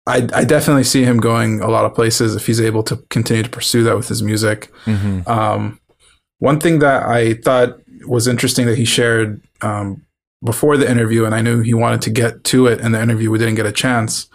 [0.05, 3.41] I, I definitely see him going a lot of places if he's able to continue
[3.43, 4.69] to pursue that with his music.
[4.85, 5.79] hmm Um,
[6.39, 10.05] one thing that I thought was interesting that he shared um,
[10.43, 13.31] before the interview, and I knew he wanted to get to it in the interview,
[13.31, 14.27] we didn't get a chance,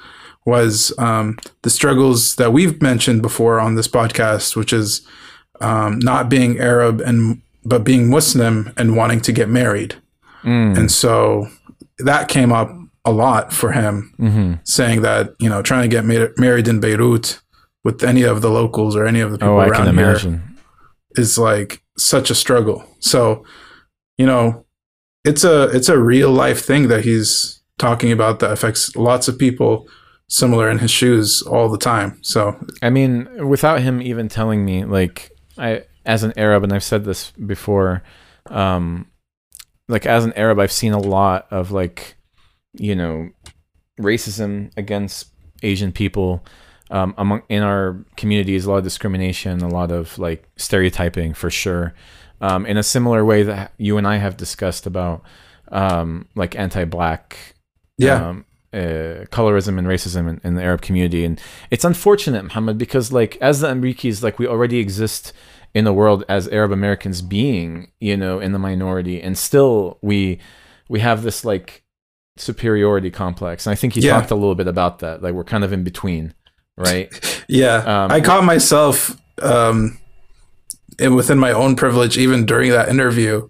[0.47, 5.07] was um, the struggles that we've mentioned before on this podcast, which is
[5.61, 9.97] um, not being Arab and but being Muslim and wanting to get married.
[10.43, 10.79] Mm.
[10.79, 11.49] And so
[11.99, 12.71] that came up
[13.05, 16.81] a lot for him, hmm saying that you know trying to get ma- married in
[16.81, 17.41] Beirut
[17.85, 20.43] with any of the locals or any of the people Oh, around here
[21.17, 22.85] is like such a struggle.
[23.01, 23.45] So,
[24.17, 24.65] you know,
[25.25, 29.39] it's a it's a real life thing that he's talking about that affects lots of
[29.39, 29.89] people
[30.29, 32.19] similar in his shoes all the time.
[32.23, 36.85] So, I mean, without him even telling me, like, I, as an Arab, and I've
[36.85, 38.03] said this before,
[38.51, 39.07] um,
[39.89, 42.17] like, as an Arab, I've seen a lot of, like,
[42.75, 43.31] you know,
[43.99, 45.29] racism against
[45.63, 46.45] Asian people.
[46.91, 51.51] Um, among in our communities, a lot of discrimination, a lot of like stereotyping for
[51.51, 51.93] sure.
[52.41, 55.23] Um, in a similar way that you and I have discussed about,
[55.73, 57.37] um, like anti-black
[57.97, 61.25] yeah, um, uh, colorism and racism in, in the Arab community.
[61.25, 65.33] And it's unfortunate, Mohammad, because like as the Amreekies, like we already exist
[65.75, 70.39] in the world as Arab Americans being, you know, in the minority, and still we
[70.89, 71.83] we have this like
[72.37, 73.67] superiority complex.
[73.67, 74.13] And I think he Yeah.
[74.13, 75.23] talked a little bit about that.
[75.23, 76.35] Like we're kind of in between,
[76.77, 77.11] right?
[77.49, 78.05] yeah.
[78.05, 79.99] Um, I caught myself um,
[81.01, 83.49] within my own privilege even during that interview,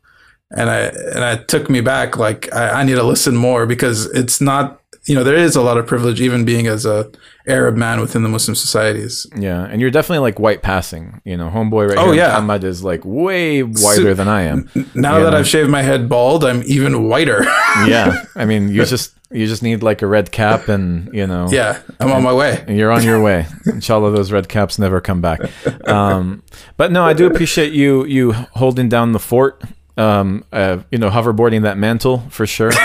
[0.50, 2.16] and I and it took me back.
[2.16, 4.80] Like I, I need to listen more because it's not.
[5.08, 7.10] You know, there is a lot of privilege even being as a
[7.46, 9.26] Arab man within the Muslim societies.
[9.36, 11.20] yeah, and you're definitely like white passing.
[11.24, 12.28] You know, homeboy right Oh, here, yeah.
[12.28, 14.68] Mohammad is like way whiter than I am.
[14.94, 17.42] Now that I've shaved my head bald, I'm even whiter.
[17.86, 21.48] yeah, I mean, you just you just need like a red cap, and you know,
[21.50, 22.62] yeah, I'm on my way.
[22.68, 23.46] and you're on your way.
[23.66, 25.40] Inshallah, those red caps never come back.
[25.88, 26.42] Um,
[26.76, 29.62] but no, I do appreciate you you holding down the fort.
[29.96, 32.70] Um, uh, you know, hoverboarding that mantle for sure.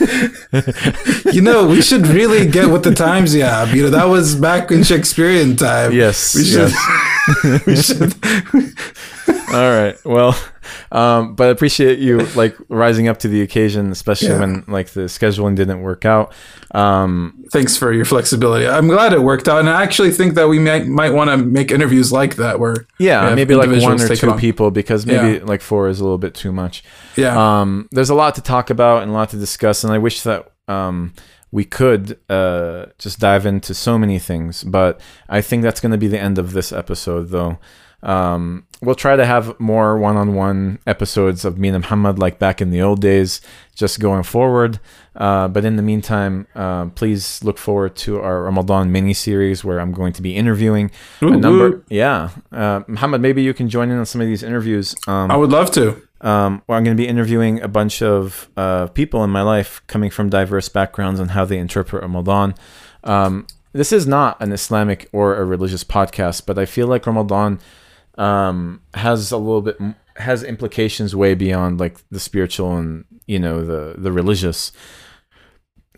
[1.32, 3.70] You know, we should really get with the times, yeah.
[3.72, 5.92] You know, that was back in Shakespearean time.
[5.92, 6.70] Yes, we should.
[6.70, 7.17] yes.
[7.66, 8.14] we should.
[9.50, 9.96] All right.
[10.04, 10.38] Well,
[10.92, 14.40] um, but I appreciate you like rising up to the occasion, especially Yeah.
[14.40, 16.34] when like the scheduling didn't work out.
[16.74, 18.66] Um, Thanks for your flexibility.
[18.68, 21.36] I'm glad it worked out, and I actually think that we might might want to
[21.38, 24.38] make interviews like that, where yeah, maybe like one or two on.
[24.38, 25.44] people because maybe Yeah.
[25.44, 26.84] like four is a little bit too much.
[27.16, 29.98] yeah, um, there's a lot to talk about and a lot to discuss, and I
[29.98, 31.14] wish that um,
[31.50, 34.64] we could uh, just dive into so many things.
[34.64, 37.58] But I think that's going to be the end of this episode, though.
[38.02, 42.70] Um, we'll try to have more one-on-one episodes of me and Mohammad like back in
[42.70, 43.40] the old days,
[43.74, 44.78] just going forward.
[45.18, 49.80] Uh, but in the meantime, uh, please look forward to our Ramadan mini series where
[49.80, 51.66] I'm going to be interviewing a Ooh, number.
[51.66, 51.84] ooh.
[51.90, 54.94] Yeah, uh, Mohammad, maybe you can join in on some of these interviews.
[55.08, 56.00] Um, I would love to.
[56.20, 59.82] um, where I'm going to be interviewing a bunch of uh, people in my life
[59.88, 62.54] coming from diverse backgrounds and how they interpret Ramadan.
[63.02, 67.58] Um, this is not an Islamic or a religious podcast, but I feel like Ramadan
[68.16, 69.78] um, has a little bit
[70.16, 74.72] has implications way beyond like the spiritual and you know the the religious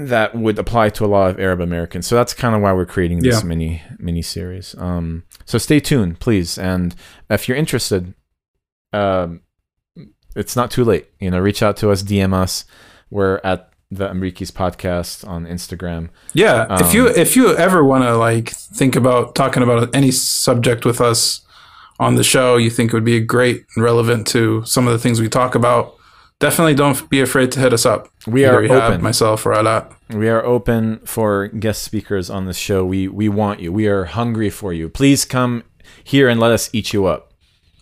[0.09, 2.07] that would apply to a lot of Arab Americans.
[2.07, 3.47] So that's kind of why we're creating this Yeah.
[3.49, 4.75] mini mini series.
[4.79, 6.95] Um, so stay tuned, please, and
[7.29, 8.15] if you're interested,
[8.93, 9.41] um,
[10.37, 11.09] it's not too late.
[11.21, 12.65] You know, reach out to us, DM us.
[13.11, 16.11] We're at the Amreekies podcast on Instagram.
[16.33, 20.13] Yeah, if you Um, if you ever want to like think about talking about any
[20.13, 21.41] subject with us
[21.99, 24.99] on the show you think it would be great and relevant to some of the
[24.99, 25.95] things we talk about,
[26.41, 28.09] definitely don't be afraid to hit us up.
[28.27, 29.03] We Either are Ehab, open.
[29.03, 29.95] myself or Alat.
[30.11, 32.85] We are open for guest speakers on this show.
[32.85, 33.73] We we want you.
[33.73, 34.89] We are hungry for you.
[34.89, 35.63] Please come
[36.03, 37.33] here and let us eat you up.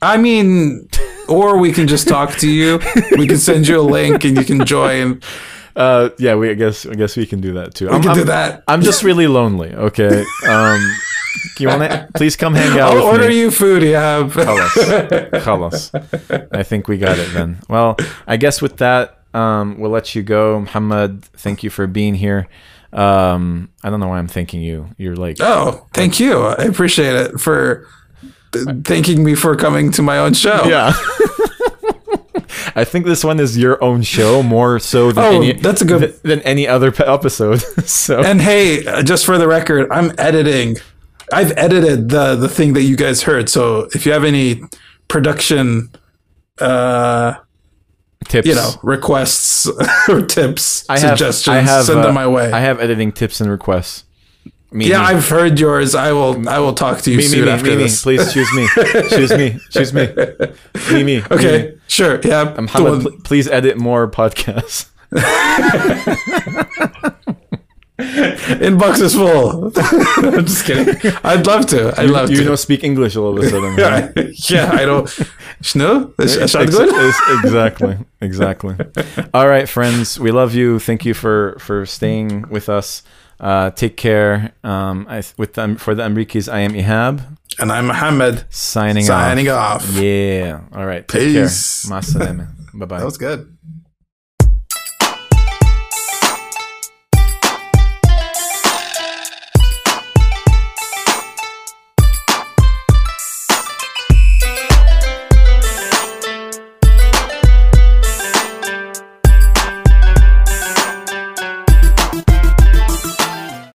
[0.02, 0.88] I mean,
[1.28, 2.78] or we can just talk to you.
[3.16, 5.22] We can send you a link and you can join.
[5.76, 7.86] Uh, yeah, we I guess I guess we can do that too.
[7.86, 8.64] We I'm, can I'm- do that.
[8.66, 9.72] I'm just really lonely.
[9.72, 10.24] Okay.
[10.48, 10.80] Um,
[11.58, 13.38] you want to please come hang out I'll order me.
[13.38, 14.22] you food, yeah.
[14.28, 15.30] Khalas.
[15.42, 16.48] Khalas.
[16.52, 17.58] I think we got it then.
[17.68, 20.60] Well, I guess with that, um, we'll let you go.
[20.60, 22.48] Mohammad, thank you for being here.
[22.92, 24.88] Um, I don't know why I'm thanking you.
[24.96, 26.40] You're like, Oh, thank you.
[26.42, 27.86] I appreciate it for
[28.84, 30.64] thanking me for coming to my own show.
[30.64, 30.92] yeah.
[32.74, 35.84] I think this one is your own show more so than Oh, any that's a
[35.84, 37.60] good- th- than any other episode.
[37.86, 40.76] so And hey, uh, just for the record, I'm editing.
[41.32, 43.48] I've edited the the thing that you guys heard.
[43.48, 44.62] So if you have any
[45.08, 45.90] production,
[46.58, 47.34] uh,
[48.28, 48.46] tips.
[48.46, 49.66] you know, requests
[50.08, 52.52] or tips, I have, suggestions, I have, send uh, them my way.
[52.52, 54.04] I have editing tips and requests.
[54.70, 55.04] Me, yeah, me.
[55.04, 55.94] I've heard yours.
[55.94, 56.48] I will.
[56.48, 57.82] I will talk to you me, me, soon me, after me, me.
[57.84, 58.02] this.
[58.02, 58.68] Please choose me.
[59.08, 59.58] choose me.
[59.70, 60.08] Choose me.
[60.92, 61.22] Me, me.
[61.30, 62.20] Okay, sure.
[62.22, 62.44] Yeah.
[62.44, 64.90] the Mohammad, one- pl- please edit more podcasts.
[68.60, 69.72] Inbox is full.
[69.76, 71.12] I'm just kidding.
[71.24, 71.92] I'd love to.
[72.00, 72.44] I'd love you to.
[72.44, 73.74] know, speak English all of a sudden.
[73.76, 74.08] huh?
[74.48, 75.08] yeah, I don't.
[75.62, 76.14] Schnell?
[76.20, 76.94] Is that good?
[76.94, 78.76] ex- exactly, exactly.
[79.34, 80.78] All right, friends, we love you.
[80.78, 83.02] Thank you for for staying with us.
[83.40, 84.52] Uh, take care.
[84.62, 87.36] Um, I, with the, for the Amreekies, I am Ehab.
[87.58, 88.44] And I'm Mohammad.
[88.50, 89.82] Signing, Signing off.
[89.88, 89.96] off.
[89.96, 90.60] Yeah.
[90.72, 91.06] All right.
[91.06, 91.88] Take Peace.
[91.88, 92.00] care.
[92.74, 92.98] Bye bye.
[92.98, 93.57] That was good.